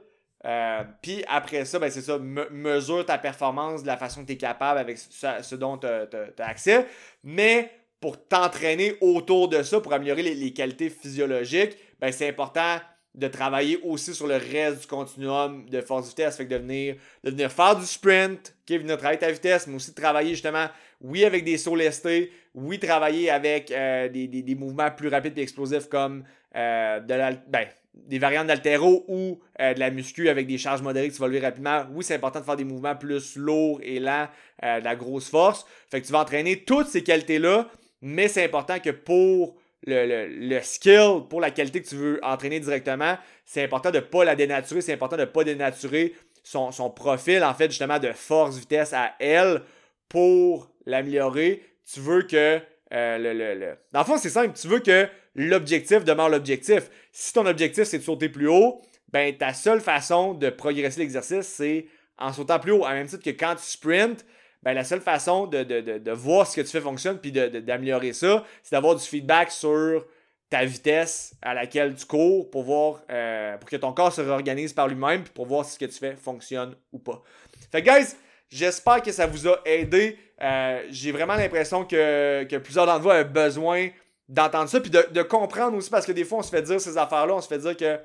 Euh, 0.45 0.83
puis 1.01 1.25
après 1.27 1.65
ça, 1.65 1.77
ben 1.77 1.89
c'est 1.91 2.01
ça, 2.01 2.17
mesure 2.19 3.05
ta 3.05 3.17
performance 3.17 3.81
de 3.81 3.87
la 3.87 3.97
façon 3.97 4.21
que 4.21 4.27
tu 4.27 4.33
es 4.33 4.37
capable 4.37 4.79
avec 4.79 4.97
ce, 4.97 5.55
dont 5.55 5.77
tu 5.77 5.87
as, 5.87 6.07
accès. 6.39 6.87
Mais 7.23 7.69
pour 7.99 8.27
t'entraîner 8.27 8.95
autour 9.01 9.49
de 9.49 9.61
ça, 9.61 9.81
pour 9.81 9.91
améliorer 9.91 10.23
les, 10.23 10.53
qualités 10.53 10.89
physiologiques, 10.89 11.77
ben 11.99 12.13
c'est 12.13 12.29
important 12.29 12.77
de 13.17 13.27
travailler 13.27 13.79
aussi 13.83 14.13
sur 14.13 14.27
le 14.27 14.35
reste 14.35 14.81
du 14.81 14.87
continuum 14.87 15.65
de 15.67 15.81
force 15.81 16.09
vitesse. 16.09 16.37
Fait 16.37 16.45
que 16.45 16.53
de 16.53 16.59
venir, 16.59 16.95
de 17.23 17.31
venir 17.31 17.51
faire 17.51 17.75
du 17.75 17.85
sprint, 17.85 18.55
qui 18.65 18.77
venir 18.77 18.95
travailler 18.97 19.19
ta 19.19 19.31
vitesse, 19.31 19.65
mais 19.65 19.75
aussi 19.75 19.89
de 19.89 19.95
travailler 19.95 20.29
justement, 20.29 20.67
oui, 21.01 21.25
avec 21.25 21.43
des 21.43 21.57
sauts 21.57 21.75
lestés, 21.75 22.31
oui, 22.53 22.77
travailler 22.77 23.31
avec 23.31 23.71
euh, 23.71 24.07
des, 24.07 24.55
mouvements 24.55 24.91
plus 24.91 25.07
rapides 25.07 25.37
et 25.37 25.41
explosifs 25.41 25.89
comme 25.89 26.23
euh, 26.55 26.99
de 26.99 27.37
ben, 27.47 27.67
des 27.95 28.19
variantes 28.19 28.45
d'altéro 28.45 29.03
ou 29.07 29.39
euh, 29.59 29.73
de 29.73 29.79
la 29.79 29.89
muscu 29.89 30.29
avec 30.29 30.45
des 30.45 30.59
charges 30.59 30.83
modérées 30.83 31.09
que 31.09 31.15
tu 31.15 31.21
lever 31.23 31.39
rapidement. 31.39 31.87
Oui, 31.91 32.03
c'est 32.03 32.15
important 32.15 32.41
de 32.41 32.45
faire 32.45 32.55
des 32.55 32.65
mouvements 32.65 32.95
plus 32.95 33.35
lourds 33.35 33.79
et 33.81 33.99
lents, 33.99 34.27
de 34.61 34.83
la 34.83 34.95
grosse 34.95 35.29
force. 35.29 35.65
Fait 35.89 36.01
que 36.01 36.05
tu 36.05 36.11
vas 36.11 36.19
entraîner 36.19 36.63
toutes 36.63 36.87
ces 36.87 37.03
qualités-là, 37.03 37.67
mais 38.01 38.27
c'est 38.27 38.43
important 38.43 38.79
que 38.79 38.91
pour 38.91 39.55
le, 39.87 40.59
skill, 40.61 41.23
pour 41.29 41.39
la 41.41 41.51
qualité 41.51 41.81
que 41.81 41.87
tu 41.87 41.95
veux 41.95 42.19
entraîner 42.23 42.59
directement, 42.59 43.17
c'est 43.45 43.63
important 43.63 43.91
de 43.91 43.97
ne 43.97 44.01
pas 44.01 44.25
la 44.25 44.35
dénaturer, 44.35 44.81
c'est 44.81 44.93
important 44.93 45.15
de 45.15 45.21
ne 45.21 45.27
pas 45.27 45.43
dénaturer 45.43 46.13
son, 46.43 46.71
son, 46.71 46.89
profil, 46.89 47.43
en 47.43 47.53
fait, 47.53 47.69
justement, 47.69 47.99
de 47.99 48.11
force, 48.11 48.57
vitesse 48.57 48.93
à 48.93 49.13
elle 49.19 49.61
pour 50.09 50.69
l'améliorer. 50.85 51.63
Tu 51.91 51.99
veux 51.99 52.23
que 52.23 52.59
euh, 52.93 53.17
le, 53.17 53.33
le, 53.33 53.75
Dans 53.91 53.99
le 53.99 54.05
fond, 54.05 54.17
c'est 54.17 54.29
simple. 54.29 54.57
Tu 54.59 54.67
veux 54.67 54.79
que 54.79 55.07
l'objectif 55.35 56.03
demeure 56.03 56.29
l'objectif. 56.29 56.89
Si 57.11 57.33
ton 57.33 57.45
objectif, 57.45 57.85
c'est 57.85 57.99
de 57.99 58.03
sauter 58.03 58.29
plus 58.29 58.47
haut, 58.47 58.81
ben 59.11 59.35
ta 59.35 59.53
seule 59.53 59.81
façon 59.81 60.33
de 60.33 60.49
progresser 60.49 60.99
l'exercice, 60.99 61.47
c'est 61.47 61.87
en 62.17 62.33
sautant 62.33 62.59
plus 62.59 62.71
haut. 62.71 62.85
À 62.85 62.93
même 62.93 63.07
titre 63.07 63.23
que 63.23 63.29
quand 63.29 63.55
tu 63.55 63.63
sprints, 63.63 64.25
ben 64.67 64.73
la 64.73 64.83
seule 64.83 64.99
façon 64.99 65.47
de, 65.47 65.63
de, 65.63 66.11
voir 66.11 66.45
ce 66.45 66.53
que 66.53 66.59
tu 66.59 66.67
fais 66.67 66.81
fonctionne 66.81 67.19
puis 67.19 67.31
d'améliorer 67.31 68.11
ça, 68.11 68.43
c'est 68.61 68.75
d'avoir 68.75 68.97
du 68.97 69.01
feedback 69.01 69.49
sur 69.49 70.05
ta 70.49 70.65
vitesse 70.65 71.33
à 71.41 71.53
laquelle 71.53 71.95
tu 71.95 72.05
cours 72.05 72.49
pour 72.49 72.63
voir 72.63 73.01
euh, 73.09 73.57
pour 73.57 73.69
que 73.69 73.77
ton 73.77 73.93
corps 73.93 74.11
se 74.11 74.19
réorganise 74.19 74.73
par 74.73 74.89
lui-même 74.89 75.23
puis 75.23 75.31
pour 75.33 75.45
voir 75.45 75.63
si 75.63 75.75
ce 75.75 75.79
que 75.79 75.85
tu 75.85 75.97
fais 75.97 76.17
fonctionne 76.17 76.75
ou 76.91 76.99
pas. 76.99 77.23
Fait 77.71 77.81
que 77.81 77.89
guys, 77.89 78.07
j'espère 78.49 79.01
que 79.01 79.13
ça 79.13 79.25
vous 79.25 79.47
a 79.47 79.57
aidé. 79.63 80.19
Euh, 80.41 80.83
j'ai 80.89 81.13
vraiment 81.13 81.35
l'impression 81.35 81.85
que, 81.85 82.43
que, 82.43 82.57
plusieurs 82.57 82.87
d'entre 82.87 83.03
vous 83.03 83.09
avaient 83.09 83.23
besoin 83.23 83.87
d'entendre 84.27 84.67
ça 84.67 84.81
puis 84.81 84.91
de, 84.91 85.21
comprendre 85.21 85.77
aussi 85.77 85.89
parce 85.89 86.05
que 86.05 86.11
des 86.11 86.25
fois 86.25 86.39
on 86.39 86.43
se 86.43 86.49
fait 86.49 86.63
dire 86.63 86.81
ces 86.81 86.97
affaires-là, 86.97 87.35
on 87.35 87.41
se 87.41 87.47
fait 87.47 87.59
dire 87.59 87.77
que 87.77 88.01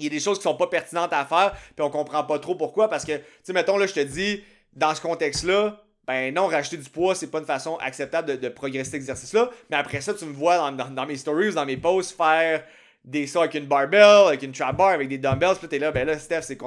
il 0.00 0.06
y 0.06 0.08
a 0.08 0.10
des 0.10 0.18
choses 0.18 0.38
qui 0.38 0.42
sont 0.42 0.56
pas 0.56 0.66
pertinentes 0.66 1.12
à 1.12 1.24
faire 1.24 1.52
puis 1.76 1.86
on 1.86 1.90
comprend 1.90 2.24
pas 2.24 2.40
trop 2.40 2.56
pourquoi 2.56 2.88
parce 2.88 3.04
que 3.04 3.16
tu 3.16 3.22
sais 3.44 3.52
mettons 3.52 3.78
là 3.78 3.86
je 3.86 3.94
te 3.94 4.00
dis 4.00 4.42
dans 4.72 4.92
ce 4.92 5.00
contexte-là 5.00 5.83
ben 6.06 6.34
non, 6.34 6.46
racheter 6.46 6.76
du 6.76 6.88
poids, 6.88 7.14
c'est 7.14 7.30
pas 7.30 7.38
une 7.38 7.46
façon 7.46 7.76
acceptable 7.76 8.38
de, 8.38 8.48
progresser 8.48 8.90
cet 8.90 8.94
exercice-là. 8.94 9.50
Mais 9.70 9.76
après 9.76 10.00
ça, 10.00 10.12
tu 10.12 10.24
me 10.26 10.32
vois 10.32 10.70
dans, 10.70 11.06
mes 11.06 11.16
stories, 11.16 11.54
dans 11.54 11.64
mes 11.64 11.76
posts, 11.76 12.16
faire 12.16 12.62
des 13.04 13.26
sauts 13.26 13.40
avec 13.40 13.54
une 13.54 13.66
barbell, 13.66 14.28
avec 14.28 14.42
une 14.42 14.52
trap 14.52 14.76
bar, 14.76 14.88
avec 14.88 15.08
des 15.08 15.18
dumbbells. 15.18 15.56
Puis 15.58 15.68
t'es 15.68 15.78
là, 15.78 15.92
ben 15.92 16.06
là, 16.06 16.18
Steph, 16.18 16.42
c'est 16.42 16.58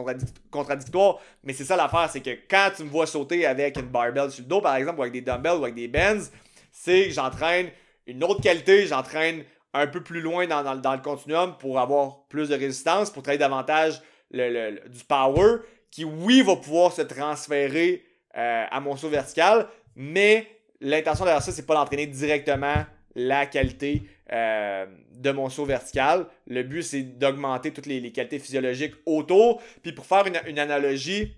contradictoire. 0.52 1.20
Mais 1.44 1.54
c'est 1.54 1.66
ça 1.66 1.76
l'affaire, 1.76 2.10
c'est 2.12 2.22
que 2.22 2.32
quand 2.50 2.72
tu 2.76 2.84
me 2.84 2.90
vois 2.90 3.08
sauter 3.08 3.46
avec 3.46 3.78
une 3.78 3.88
barbell 3.88 4.32
sur 4.32 4.44
le 4.44 4.50
dos, 4.50 4.62
par 4.62 4.76
exemple, 4.76 5.00
ou 5.00 5.02
avec 5.04 5.14
des 5.14 5.22
dumbbells 5.22 5.58
ou 5.60 5.64
avec 5.64 5.76
des 5.76 5.88
bends, 5.88 6.24
c'est 6.72 7.06
que 7.08 7.14
j'entraîne 7.14 7.70
une 8.06 8.24
autre 8.24 8.42
qualité, 8.42 8.86
j'entraîne 8.86 9.44
un 9.74 9.88
peu 9.88 10.02
plus 10.02 10.22
loin 10.22 10.48
dans, 10.48 10.64
le 10.74 11.02
continuum 11.02 11.58
pour 11.58 11.80
avoir 11.80 12.26
plus 12.30 12.50
de 12.50 12.56
résistance, 12.56 13.10
pour 13.12 13.22
travailler 13.22 13.40
davantage 13.40 14.02
du 14.32 15.04
power, 15.08 15.58
qui, 15.92 16.06
oui, 16.06 16.42
va 16.42 16.56
pouvoir 16.56 16.92
se 16.92 17.02
transférer 17.02 18.04
euh, 18.38 18.66
à 18.70 18.80
mon 18.80 18.96
saut 18.96 19.10
vertical, 19.10 19.68
mais 19.96 20.48
l'intention 20.80 21.26
derrière 21.26 21.42
ça, 21.42 21.52
c'est 21.52 21.66
pas 21.66 21.76
d'entraîner 21.76 22.08
directement 22.08 22.86
la 23.16 23.48
qualité 23.48 24.04
euh, 24.32 24.86
de 25.14 25.32
mon 25.32 25.50
saut 25.50 25.66
vertical. 25.66 26.28
Le 26.46 26.64
but, 26.64 26.84
c'est 26.84 27.02
d'augmenter 27.02 27.72
toutes 27.72 27.88
les, 27.88 28.12
qualités 28.12 28.40
physiologiques 28.40 28.94
autour. 29.06 29.62
Puis 29.82 29.92
pour 29.92 30.06
faire 30.06 30.26
une, 30.46 30.60
analogie, 30.60 31.36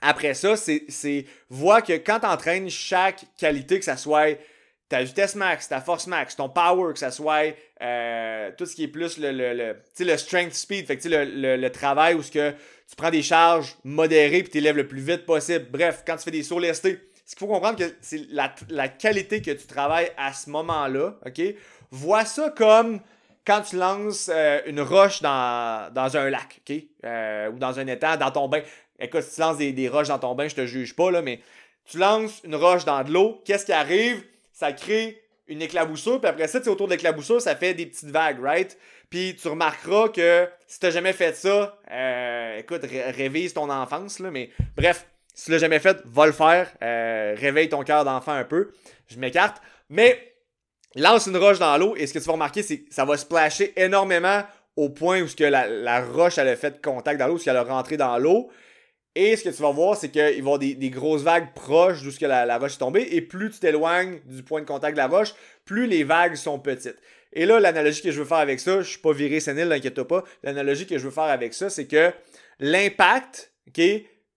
après 0.00 0.34
ça, 0.34 0.56
c'est 0.56 1.26
voir 1.50 1.82
que 1.82 1.92
quand 1.92 2.20
tu 2.20 2.26
entraînes 2.26 2.70
chaque 2.70 3.26
qualité, 3.36 3.78
que 3.78 3.84
ça 3.84 3.98
soit 3.98 4.38
ta 4.88 5.02
vitesse 5.02 5.36
max, 5.36 5.68
ta 5.68 5.80
force 5.80 6.06
max, 6.06 6.34
ton 6.36 6.48
power, 6.48 6.92
que 6.94 6.98
ça 6.98 7.10
soit 7.10 7.54
euh, 7.82 8.50
tout 8.56 8.66
ce 8.66 8.74
qui 8.74 8.84
est 8.84 8.88
plus 8.88 9.18
le, 9.18 9.30
le, 9.30 9.76
le 9.98 10.16
strength 10.16 10.52
speed, 10.52 10.88
le, 11.04 11.56
le, 11.56 11.70
travail 11.70 12.14
où 12.14 12.22
ce 12.22 12.30
que 12.32 12.52
tu 12.90 12.96
prends 12.96 13.10
des 13.10 13.22
charges 13.22 13.76
modérées 13.84 14.42
puis 14.42 14.50
tu 14.50 14.58
élèves 14.58 14.76
le 14.76 14.88
plus 14.88 15.00
vite 15.00 15.24
possible. 15.24 15.66
Bref, 15.70 16.02
quand 16.04 16.16
tu 16.16 16.24
fais 16.24 16.30
des 16.32 16.42
sauts 16.42 16.58
lestés, 16.58 17.00
ce 17.24 17.36
qu'il 17.36 17.46
faut 17.46 17.52
comprendre 17.52 17.78
c'est 18.00 18.26
la, 18.30 18.88
qualité 18.88 19.40
que 19.40 19.52
tu 19.52 19.66
travailles 19.68 20.10
à 20.16 20.32
ce 20.32 20.50
moment-là, 20.50 21.14
OK? 21.24 21.40
Vois 21.92 22.24
ça 22.24 22.50
comme 22.50 23.00
quand 23.46 23.60
tu 23.62 23.76
lances 23.76 24.28
euh, 24.32 24.60
une 24.66 24.80
roche 24.80 25.22
dans, 25.22 25.90
un 25.94 26.30
lac, 26.30 26.60
OK? 26.68 26.76
Euh, 27.04 27.50
ou 27.50 27.58
dans 27.58 27.78
un 27.78 27.86
étang, 27.86 28.16
dans 28.16 28.32
ton 28.32 28.48
bain. 28.48 28.62
Écoute, 28.98 29.22
si 29.22 29.36
tu 29.36 29.40
lances 29.40 29.58
des, 29.58 29.88
roches 29.88 30.08
dans 30.08 30.18
ton 30.18 30.34
bain, 30.34 30.48
je 30.48 30.56
te 30.56 30.66
juge 30.66 30.96
pas, 30.96 31.12
là, 31.12 31.22
mais 31.22 31.40
tu 31.84 31.98
lances 31.98 32.40
une 32.42 32.56
roche 32.56 32.84
dans 32.84 33.04
de 33.04 33.12
l'eau, 33.12 33.40
qu'est-ce 33.44 33.64
qui 33.64 33.72
arrive? 33.72 34.24
Ça 34.52 34.72
crée 34.72 35.22
une 35.46 35.62
éclaboussure, 35.62 36.20
puis 36.20 36.28
après 36.28 36.48
ça, 36.48 36.58
autour 36.68 36.86
de 36.86 36.92
l'éclaboussure, 36.92 37.40
ça 37.40 37.54
fait 37.54 37.74
des 37.74 37.86
petites 37.86 38.10
vagues, 38.10 38.40
right? 38.40 38.76
Puis 39.10 39.34
tu 39.34 39.48
remarqueras 39.48 40.08
que 40.08 40.48
si 40.68 40.78
t'as 40.78 40.90
jamais 40.90 41.12
fait 41.12 41.34
ça, 41.34 41.76
euh, 41.90 42.58
écoute, 42.58 42.82
révise 42.84 43.52
ton 43.52 43.68
enfance, 43.68 44.20
là, 44.20 44.30
mais 44.30 44.50
bref, 44.76 45.06
si 45.34 45.46
tu 45.46 45.50
l'as 45.50 45.58
jamais 45.58 45.80
fait, 45.80 45.98
va 46.04 46.26
le 46.26 46.32
faire. 46.32 46.70
Euh, 46.82 47.34
réveille 47.36 47.68
ton 47.68 47.82
cœur 47.82 48.04
d'enfant 48.04 48.32
un 48.32 48.44
peu. 48.44 48.70
Je 49.08 49.18
m'écarte. 49.18 49.60
Mais 49.88 50.34
lance 50.94 51.26
une 51.26 51.36
roche 51.36 51.58
dans 51.58 51.76
l'eau 51.76 51.96
et 51.96 52.06
ce 52.06 52.14
que 52.14 52.20
tu 52.20 52.26
vas 52.26 52.32
remarquer, 52.32 52.62
c'est 52.62 52.80
que 52.82 52.94
ça 52.94 53.04
va 53.04 53.16
splasher 53.16 53.72
énormément 53.76 54.42
au 54.76 54.88
point 54.88 55.20
où 55.20 55.26
que 55.26 55.44
la, 55.44 56.04
roche 56.04 56.38
a 56.38 56.56
fait 56.56 56.80
contact 56.80 57.18
dans 57.18 57.26
l'eau, 57.26 57.38
ce 57.38 57.44
qu'elle 57.44 57.56
a 57.56 57.64
rentré 57.64 57.96
dans 57.96 58.16
l'eau. 58.18 58.50
Et 59.16 59.34
ce 59.34 59.42
que 59.42 59.48
tu 59.48 59.60
vas 59.60 59.72
voir, 59.72 59.96
c'est 59.96 60.10
qu'il 60.10 60.22
va 60.22 60.30
y 60.30 60.38
avoir 60.38 60.58
des, 60.60 60.90
grosses 60.90 61.22
vagues 61.22 61.52
proches 61.52 62.02
d'où 62.02 62.10
la, 62.20 62.46
la 62.46 62.58
roche 62.58 62.74
est 62.74 62.78
tombée. 62.78 63.08
Et 63.10 63.20
plus 63.20 63.50
tu 63.50 63.58
t'éloignes 63.58 64.20
du 64.26 64.44
point 64.44 64.60
de 64.60 64.66
contact 64.66 64.92
de 64.92 64.98
la 64.98 65.08
roche, 65.08 65.34
plus 65.64 65.88
les 65.88 66.04
vagues 66.04 66.36
sont 66.36 66.60
petites. 66.60 66.96
Et 67.32 67.46
là, 67.46 67.60
l'analogie 67.60 68.02
que 68.02 68.10
je 68.10 68.18
veux 68.18 68.26
faire 68.26 68.38
avec 68.38 68.60
ça, 68.60 68.80
je 68.80 68.90
suis 68.90 68.98
pas 68.98 69.12
viré 69.12 69.40
sénile, 69.40 69.68
n'inquiète 69.68 70.02
pas. 70.02 70.24
L'analogie 70.42 70.86
que 70.86 70.98
je 70.98 71.04
veux 71.04 71.12
faire 71.12 71.24
avec 71.24 71.54
ça, 71.54 71.70
c'est 71.70 71.86
que 71.86 72.12
l'impact, 72.58 73.52
OK, 73.68 73.80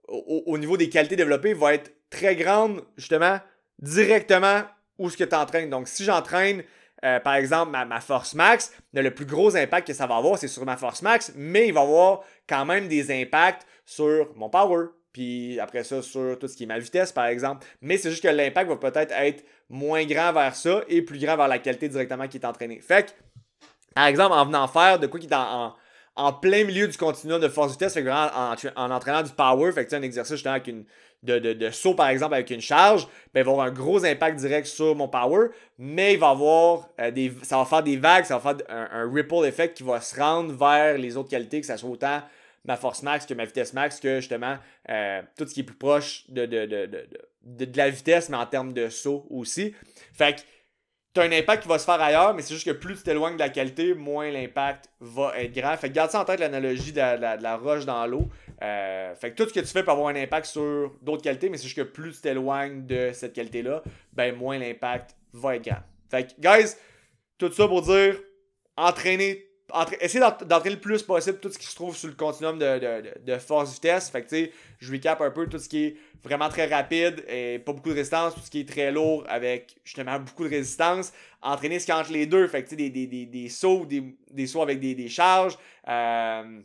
au, 0.08 0.58
niveau 0.58 0.78
des 0.78 0.90
qualités 0.90 1.16
développées, 1.16 1.54
va 1.54 1.74
être 1.74 1.92
très 2.10 2.36
grande, 2.36 2.84
justement, 2.98 3.40
directement 3.80 4.62
où 5.00 5.10
ce 5.10 5.18
que 5.18 5.24
tu 5.24 5.36
entraînes. 5.36 5.70
Donc, 5.70 5.88
si 5.88 6.04
j'entraîne, 6.04 6.64
euh, 7.04 7.20
par 7.20 7.36
exemple, 7.36 7.72
ma, 7.72 8.00
force 8.00 8.36
max, 8.36 8.72
le 8.94 9.10
plus 9.10 9.26
gros 9.26 9.56
impact 9.56 9.88
que 9.88 9.94
ça 9.94 10.06
va 10.06 10.18
avoir, 10.18 10.38
c'est 10.38 10.48
sur 10.48 10.64
ma 10.66 10.78
force 10.78 11.02
max, 11.02 11.34
mais 11.36 11.68
il 11.68 11.74
va 11.74 11.82
avoir 11.82 12.22
quand 12.48 12.66
même 12.66 12.88
des 12.88 13.12
impacts 13.12 13.66
sur 13.86 14.32
mon 14.36 14.50
power, 14.50 14.88
puis 15.14 15.60
après 15.60 15.84
ça, 15.84 16.02
sur 16.02 16.38
tout 16.40 16.48
ce 16.48 16.58
qui 16.58 16.64
est 16.64 16.68
ma 16.68 16.80
vitesse, 16.80 17.12
par 17.12 17.28
exemple. 17.28 17.66
Mais 17.82 17.98
c'est 17.98 18.10
juste 18.10 18.24
que 18.24 18.28
l'impact 18.28 18.68
va 18.68 18.78
peut-être 18.78 19.12
être 19.12 19.46
moins 19.70 20.04
grand 20.06 20.34
vers 20.34 20.56
ça 20.56 20.82
et 20.90 21.04
plus 21.04 21.20
grand 21.20 21.38
vers 21.38 21.48
la 21.48 21.60
qualité 21.60 21.88
directement 21.88 22.28
qui 22.28 22.38
est 22.38 22.46
entraînée. 22.46 22.82
Fait 22.82 23.06
que, 23.06 23.12
par 23.94 24.08
exemple, 24.08 24.34
en 24.34 24.46
venant 24.46 24.68
faire 24.68 24.98
de 24.98 25.06
quoi 25.06 25.20
qui 25.20 25.28
est 25.28 25.36
en, 25.36 25.76
en, 26.16 26.34
plein 26.34 26.64
milieu 26.64 26.88
du 26.88 26.98
continuum 26.98 27.40
de 27.40 27.48
force-vitesse, 27.48 27.94
fait 27.94 28.10
en, 28.10 28.56
en, 28.76 28.92
entraînant 28.92 29.22
du 29.22 29.32
power, 29.32 29.72
fait 29.72 29.86
que 29.86 29.96
un 29.96 30.02
exercice 30.02 30.34
justement 30.34 30.56
avec 30.56 30.68
une, 30.68 30.84
de, 31.22 31.38
de, 31.38 31.70
saut 31.70 31.94
par 31.94 32.08
exemple 32.08 32.34
avec 32.34 32.50
une 32.50 32.60
charge, 32.60 33.08
ben, 33.34 33.42
il 33.42 33.44
va 33.44 33.52
avoir 33.52 33.68
un 33.68 33.72
gros 33.72 34.04
impact 34.04 34.40
direct 34.40 34.66
sur 34.66 34.96
mon 34.96 35.08
power, 35.08 35.50
mais 35.78 36.14
il 36.14 36.20
va 36.20 36.30
avoir 36.30 36.90
euh, 37.00 37.12
des, 37.12 37.32
ça 37.44 37.58
va 37.58 37.66
faire 37.66 37.84
des 37.84 37.98
vagues, 37.98 38.26
ça 38.26 38.40
va 38.40 38.56
faire 38.56 38.68
un, 38.68 39.04
un, 39.04 39.14
ripple 39.14 39.46
effect 39.46 39.78
qui 39.78 39.84
va 39.84 40.02
se 40.02 40.20
rendre 40.20 40.54
vers 40.54 40.98
les 40.98 41.16
autres 41.16 41.30
qualités, 41.30 41.62
que 41.62 41.68
ça 41.68 41.78
soit 41.78 41.90
autant 41.90 42.22
ma 42.66 42.78
force 42.78 43.04
max 43.04 43.26
que 43.26 43.34
ma 43.34 43.46
vitesse 43.46 43.74
max, 43.74 44.00
que 44.00 44.20
justement 44.20 44.58
euh, 44.90 45.22
tout 45.38 45.48
ce 45.48 45.54
qui 45.54 45.62
est 45.62 45.64
plus 45.64 45.76
proche 45.76 46.30
de, 46.30 46.46
de, 46.46 46.66
de, 46.66 47.08
de, 47.44 47.78
la 47.78 47.90
vitesse, 47.90 48.30
mais 48.30 48.38
en 48.38 48.46
termes 48.46 48.74
de 48.74 48.90
saut 48.90 49.28
aussi. 49.30 49.76
Fait 50.14 50.36
que 50.36 50.42
tu 51.14 51.22
as 51.22 51.26
un 51.26 51.32
impact 51.32 51.64
qui 51.64 51.70
va 51.70 51.78
se 51.78 51.86
faire 51.86 52.02
ailleurs, 52.02 52.34
mais 52.34 52.42
c'est 52.42 52.56
juste 52.56 52.66
que 52.66 52.72
plus 52.72 52.96
tu 52.96 53.04
t'éloignes 53.04 53.36
de 53.36 53.40
la 53.40 53.50
qualité, 53.50 53.94
moins 53.94 54.32
l'impact 54.32 54.90
va 55.00 55.40
être 55.40 55.54
grand. 55.54 55.78
Fait 55.78 55.90
que 55.90 55.94
garde 55.94 56.10
ça 56.10 56.22
en 56.22 56.26
tête 56.26 56.40
l'analogie 56.40 56.92
de, 56.92 57.00
la, 57.00 57.58
roche 57.58 57.86
dans 57.86 58.06
l'eau. 58.08 58.30
Euh, 58.64 59.14
fait 59.16 59.32
que 59.32 59.44
tout 59.44 59.48
ce 59.48 59.54
que 59.54 59.60
tu 59.60 59.68
fais 59.68 59.84
peut 59.84 59.92
avoir 59.92 60.08
un 60.08 60.16
impact 60.16 60.48
sur 60.48 60.92
d'autres 61.02 61.22
qualités, 61.22 61.50
mais 61.50 61.58
c'est 61.58 61.66
juste 61.66 61.78
que 61.78 61.84
plus 61.84 62.16
tu 62.16 62.22
t'éloignes 62.22 62.88
de 62.88 63.12
cette 63.14 63.34
qualité-là, 63.34 63.84
ben 64.14 64.36
moins 64.36 64.58
l'impact 64.58 65.16
va 65.34 65.56
être 65.56 65.66
grand. 65.66 65.84
Fait 66.10 66.28
que, 66.28 66.34
guys, 66.40 66.74
tout 67.38 67.52
ça 67.52 67.68
pour 67.68 67.84
dire, 67.84 68.20
entraîner 68.76 69.53
essayer 70.00 70.20
d'entraîner 70.20 70.76
le 70.76 70.82
plus 70.82 71.02
possible 71.02 71.40
tout 71.40 71.52
ce 71.52 71.58
qui 71.58 71.66
se 71.66 71.76
trouve 71.76 71.96
sur 71.96 72.08
le 72.08 72.16
continuum 72.16 72.60
de, 72.60 73.38
force-vitesse. 73.38 74.10
Fait 74.10 74.24
que, 74.24 74.50
je 74.80 74.92
recap 74.92 75.22
un 75.22 75.32
peu 75.32 75.48
tout 75.48 75.60
ce 75.60 75.68
qui 75.68 75.86
est 75.86 75.98
vraiment 76.24 76.50
très 76.50 76.66
rapide 76.66 77.24
et 77.28 77.60
pas 77.60 77.74
beaucoup 77.74 77.90
de 77.90 77.96
résistance, 77.96 78.36
tout 78.36 78.42
ce 78.42 78.52
qui 78.52 78.62
est 78.62 78.70
très 78.70 78.92
lourd 78.92 79.24
avec 79.28 79.78
justement 79.84 80.20
beaucoup 80.20 80.44
de 80.44 80.50
résistance. 80.50 81.14
Entraîner 81.42 81.80
ce 81.80 81.86
qui 81.86 81.94
entre 81.94 82.12
les 82.12 82.26
deux, 82.26 82.48
fait 82.48 82.64
que, 82.64 82.70
tu 82.70 82.76
sais, 82.76 82.90
des, 82.90 83.50
sauts, 83.50 83.86
des, 83.86 84.48
sauts 84.48 84.62
avec 84.62 84.80
des, 84.80 85.10
charges, 85.10 85.58
euh, 85.88 86.62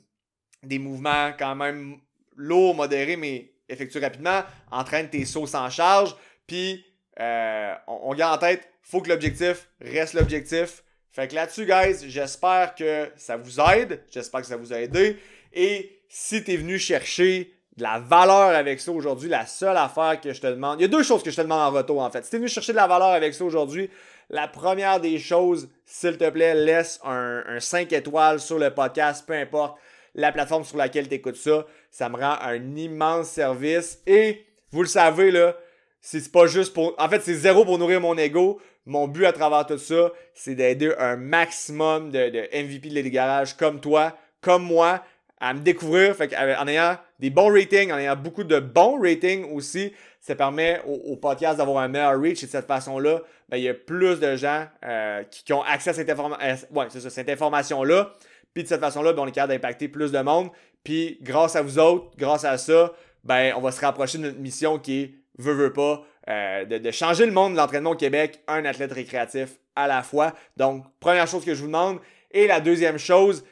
des 0.62 0.78
mouvements 0.78 1.32
quand 1.38 1.54
même 1.54 1.98
lourds, 2.36 2.74
modérés, 2.74 3.16
mais 3.16 3.52
effectués 3.68 4.00
rapidement. 4.00 4.42
Entraîne 4.70 5.08
tes 5.08 5.24
sauts 5.24 5.46
sans 5.46 5.70
charge, 5.70 6.14
puis 6.46 6.84
euh, 7.20 7.74
on, 7.86 8.10
on 8.10 8.14
garde 8.14 8.36
en 8.36 8.46
tête, 8.46 8.68
faut 8.82 9.00
que 9.00 9.08
l'objectif 9.08 9.68
reste 9.80 10.14
l'objectif 10.14 10.82
fait 11.12 11.28
que 11.28 11.34
là-dessus, 11.34 11.66
guys, 11.66 12.08
j'espère 12.08 12.74
que 12.74 13.10
ça 13.16 13.36
vous 13.36 13.60
aide. 13.60 14.02
J'espère 14.10 14.40
que 14.40 14.46
ça 14.46 14.56
vous 14.56 14.72
a 14.72 14.80
aidé. 14.80 15.16
Et 15.52 16.00
si 16.08 16.44
tu 16.44 16.52
es 16.52 16.56
venu 16.56 16.78
chercher 16.78 17.52
de 17.76 17.82
la 17.82 17.98
valeur 17.98 18.54
avec 18.54 18.80
ça 18.80 18.92
aujourd'hui, 18.92 19.28
la 19.28 19.46
seule 19.46 19.76
affaire 19.76 20.20
que 20.20 20.32
je 20.32 20.40
te 20.40 20.46
demande, 20.46 20.80
il 20.80 20.82
y 20.82 20.84
a 20.84 20.88
deux 20.88 21.02
choses 21.02 21.22
que 21.22 21.30
je 21.30 21.36
te 21.36 21.42
demande 21.42 21.60
en 21.60 21.70
retour 21.70 22.00
en 22.00 22.10
fait. 22.10 22.24
Si 22.24 22.30
tu 22.30 22.36
es 22.36 22.38
venu 22.38 22.48
chercher 22.48 22.72
de 22.72 22.76
la 22.76 22.86
valeur 22.86 23.08
avec 23.08 23.34
ça 23.34 23.44
aujourd'hui, 23.44 23.90
la 24.30 24.48
première 24.48 25.00
des 25.00 25.18
choses, 25.18 25.68
s'il 25.86 26.18
te 26.18 26.28
plaît, 26.28 26.54
laisse 26.54 27.00
un, 27.04 27.42
un 27.46 27.60
5 27.60 27.92
étoiles 27.92 28.40
sur 28.40 28.58
le 28.58 28.74
podcast, 28.74 29.24
peu 29.26 29.34
importe 29.34 29.78
la 30.14 30.32
plateforme 30.32 30.64
sur 30.64 30.76
laquelle 30.76 31.08
tu 31.08 31.14
écoutes 31.14 31.36
ça. 31.36 31.66
Ça 31.90 32.08
me 32.08 32.16
rend 32.16 32.36
un 32.42 32.76
immense 32.76 33.28
service. 33.28 34.00
Et 34.06 34.44
vous 34.72 34.82
le 34.82 34.88
savez, 34.88 35.30
là, 35.30 35.56
c'est 36.00 36.30
pas 36.30 36.46
juste 36.46 36.74
pour. 36.74 36.94
En 36.98 37.08
fait, 37.08 37.20
c'est 37.20 37.34
zéro 37.34 37.64
pour 37.64 37.78
nourrir 37.78 38.00
mon 38.00 38.16
ego. 38.18 38.60
Mon 38.88 39.06
but 39.06 39.26
à 39.26 39.32
travers 39.32 39.66
tout 39.66 39.76
ça, 39.76 40.12
c'est 40.32 40.54
d'aider 40.54 40.94
un 40.98 41.16
maximum 41.16 42.10
de, 42.10 42.48
MVP 42.54 42.88
de 42.88 43.08
Garage 43.10 43.54
comme 43.54 43.80
toi, 43.80 44.16
comme 44.40 44.62
moi, 44.62 45.04
à 45.38 45.52
me 45.52 45.60
découvrir. 45.60 46.16
Fait 46.16 46.34
en 46.34 46.66
ayant 46.66 46.96
des 47.18 47.28
bons 47.28 47.52
ratings, 47.52 47.92
en 47.92 47.98
ayant 47.98 48.16
beaucoup 48.16 48.44
de 48.44 48.58
bons 48.58 48.98
ratings 48.98 49.44
aussi, 49.52 49.92
ça 50.20 50.34
permet 50.34 50.80
au, 50.86 51.16
podcast 51.16 51.58
d'avoir 51.58 51.82
un 51.82 51.88
meilleur 51.88 52.18
reach. 52.18 52.42
Et 52.42 52.46
de 52.46 52.50
cette 52.50 52.66
façon-là, 52.66 53.20
ben, 53.50 53.58
il 53.58 53.64
y 53.64 53.68
a 53.68 53.74
plus 53.74 54.20
de 54.20 54.36
gens 54.36 54.66
euh, 54.82 55.22
qui, 55.24 55.52
ont 55.52 55.62
accès 55.62 55.90
à 55.90 55.92
cette, 55.92 56.08
ouais, 56.08 56.86
cette 56.88 57.28
information-là. 57.28 58.14
Puis 58.54 58.62
de 58.62 58.68
cette 58.68 58.80
façon-là, 58.80 59.12
ben, 59.12 59.20
on 59.20 59.26
est 59.26 59.32
capable 59.32 59.52
d'impacter 59.52 59.88
plus 59.88 60.12
de 60.12 60.20
monde. 60.20 60.48
Puis 60.82 61.18
grâce 61.20 61.56
à 61.56 61.60
vous 61.60 61.78
autres, 61.78 62.16
grâce 62.16 62.46
à 62.46 62.56
ça, 62.56 62.94
ben, 63.22 63.52
on 63.54 63.60
va 63.60 63.70
se 63.70 63.82
rapprocher 63.82 64.16
de 64.16 64.22
notre 64.22 64.38
mission 64.38 64.78
qui 64.78 65.02
est, 65.02 65.14
veut, 65.36 65.52
veut 65.52 65.74
pas, 65.74 66.02
euh, 66.28 66.64
de, 66.64 66.90
changer 66.90 67.26
le 67.26 67.32
monde 67.32 67.52
de 67.52 67.56
l'entraînement 67.56 67.90
au 67.90 67.96
Québec, 67.96 68.40
un 68.48 68.64
athlète 68.64 68.92
récréatif 68.92 69.58
à 69.74 69.86
la 69.86 70.02
fois. 70.02 70.34
Donc, 70.56 70.84
première 71.00 71.26
chose 71.26 71.44
que 71.44 71.54
je 71.54 71.60
vous 71.60 71.68
demande. 71.68 72.00
Et 72.30 72.46
la 72.46 72.60
deuxième 72.60 72.98
chose, 72.98 73.44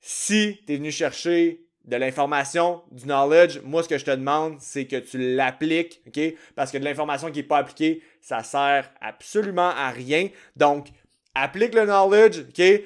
si 0.00 0.60
tu 0.66 0.74
es 0.74 0.76
venu 0.76 0.92
chercher 0.92 1.64
de 1.84 1.96
l'information, 1.96 2.82
du 2.92 3.04
knowledge, 3.04 3.60
moi, 3.64 3.82
ce 3.82 3.88
que 3.88 3.98
je 3.98 4.04
te 4.04 4.10
demande, 4.10 4.56
c'est 4.60 4.86
que 4.86 4.96
tu 4.96 5.34
l'appliques, 5.34 6.02
OK? 6.06 6.20
Parce 6.54 6.70
que 6.70 6.78
de 6.78 6.84
l'information 6.84 7.30
qui 7.30 7.38
n'est 7.38 7.46
pas 7.46 7.58
appliquée, 7.58 8.02
ça 8.20 8.44
sert 8.44 8.92
absolument 9.00 9.70
à 9.70 9.90
rien. 9.90 10.28
Donc, 10.56 10.88
applique 11.34 11.74
le 11.74 11.84
knowledge, 11.84 12.44
OK? 12.48 12.82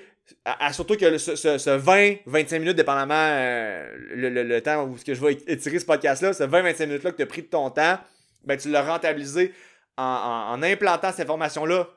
surtout 0.72 0.96
que 0.96 1.18
ce, 1.18 1.78
20-25 1.78 2.59
minutes, 2.59 2.76
dépendamment 2.76 3.14
euh, 3.14 3.88
le, 4.14 4.61
temps 4.61 4.85
où 4.85 4.94
que 4.94 5.14
je 5.14 5.20
vais 5.20 5.33
étirer 5.46 5.78
ce 5.78 5.85
podcast-là, 5.85 6.33
ce 6.33 6.44
20-25 6.44 6.87
minutes-là 6.87 7.11
que 7.11 7.16
tu 7.16 7.22
as 7.22 7.26
pris 7.26 7.42
de 7.42 7.48
ton 7.48 7.68
temps, 7.68 7.98
ben, 8.46 8.57
tu 8.57 8.70
l'as 8.70 8.83
rentabilisé 8.83 9.52
en, 9.96 10.62
implantant 10.62 11.11
cette 11.11 11.20
information-là 11.20 11.88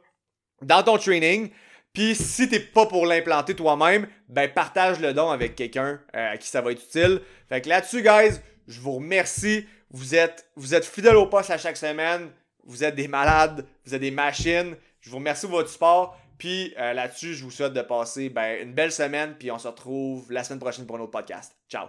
dans 0.61 0.83
ton 0.83 0.97
training. 0.97 1.49
Puis 1.93 2.15
si 2.15 2.47
t'es 2.47 2.59
pas 2.59 2.85
pour 2.85 3.05
l'implanter 3.05 3.55
toi-même, 3.55 4.07
ben 4.29 4.51
partage 4.51 4.99
le 4.99 5.13
don 5.13 5.31
avec 5.31 5.55
quelqu'un 5.55 5.99
euh, 6.15 6.33
à 6.33 6.37
qui 6.37 6.47
ça 6.47 6.61
va 6.61 6.71
être 6.71 6.83
utile. 6.83 7.21
Fait 7.49 7.61
que 7.61 7.69
là-dessus, 7.69 8.01
guys, 8.01 8.39
je 8.67 8.79
vous 8.79 8.93
remercie. 8.93 9.65
Vous 9.89 10.15
êtes, 10.15 10.49
vous 10.55 10.75
êtes 10.75 10.85
fidèles 10.85 11.15
au 11.15 11.27
poste 11.27 11.49
à 11.49 11.57
chaque 11.57 11.77
semaine. 11.77 12.29
Vous 12.65 12.83
êtes 12.83 12.95
des 12.95 13.07
malades, 13.07 13.65
vous 13.85 13.95
êtes 13.95 14.01
des 14.01 14.11
machines. 14.11 14.75
Je 14.99 15.09
vous 15.09 15.17
remercie 15.17 15.47
de 15.47 15.51
votre 15.51 15.69
support. 15.69 16.19
Puis 16.37 16.73
euh, 16.77 16.93
là-dessus, 16.93 17.33
je 17.33 17.43
vous 17.43 17.51
souhaite 17.51 17.73
de 17.73 17.81
passer 17.81 18.29
ben, 18.29 18.61
une 18.61 18.73
belle 18.73 18.91
semaine. 18.91 19.35
Puis 19.39 19.49
on 19.49 19.57
se 19.57 19.67
retrouve 19.67 20.31
la 20.31 20.43
semaine 20.43 20.59
prochaine 20.59 20.85
pour 20.85 20.97
un 20.97 20.99
autre 20.99 21.11
podcast. 21.11 21.55
Ciao! 21.69 21.85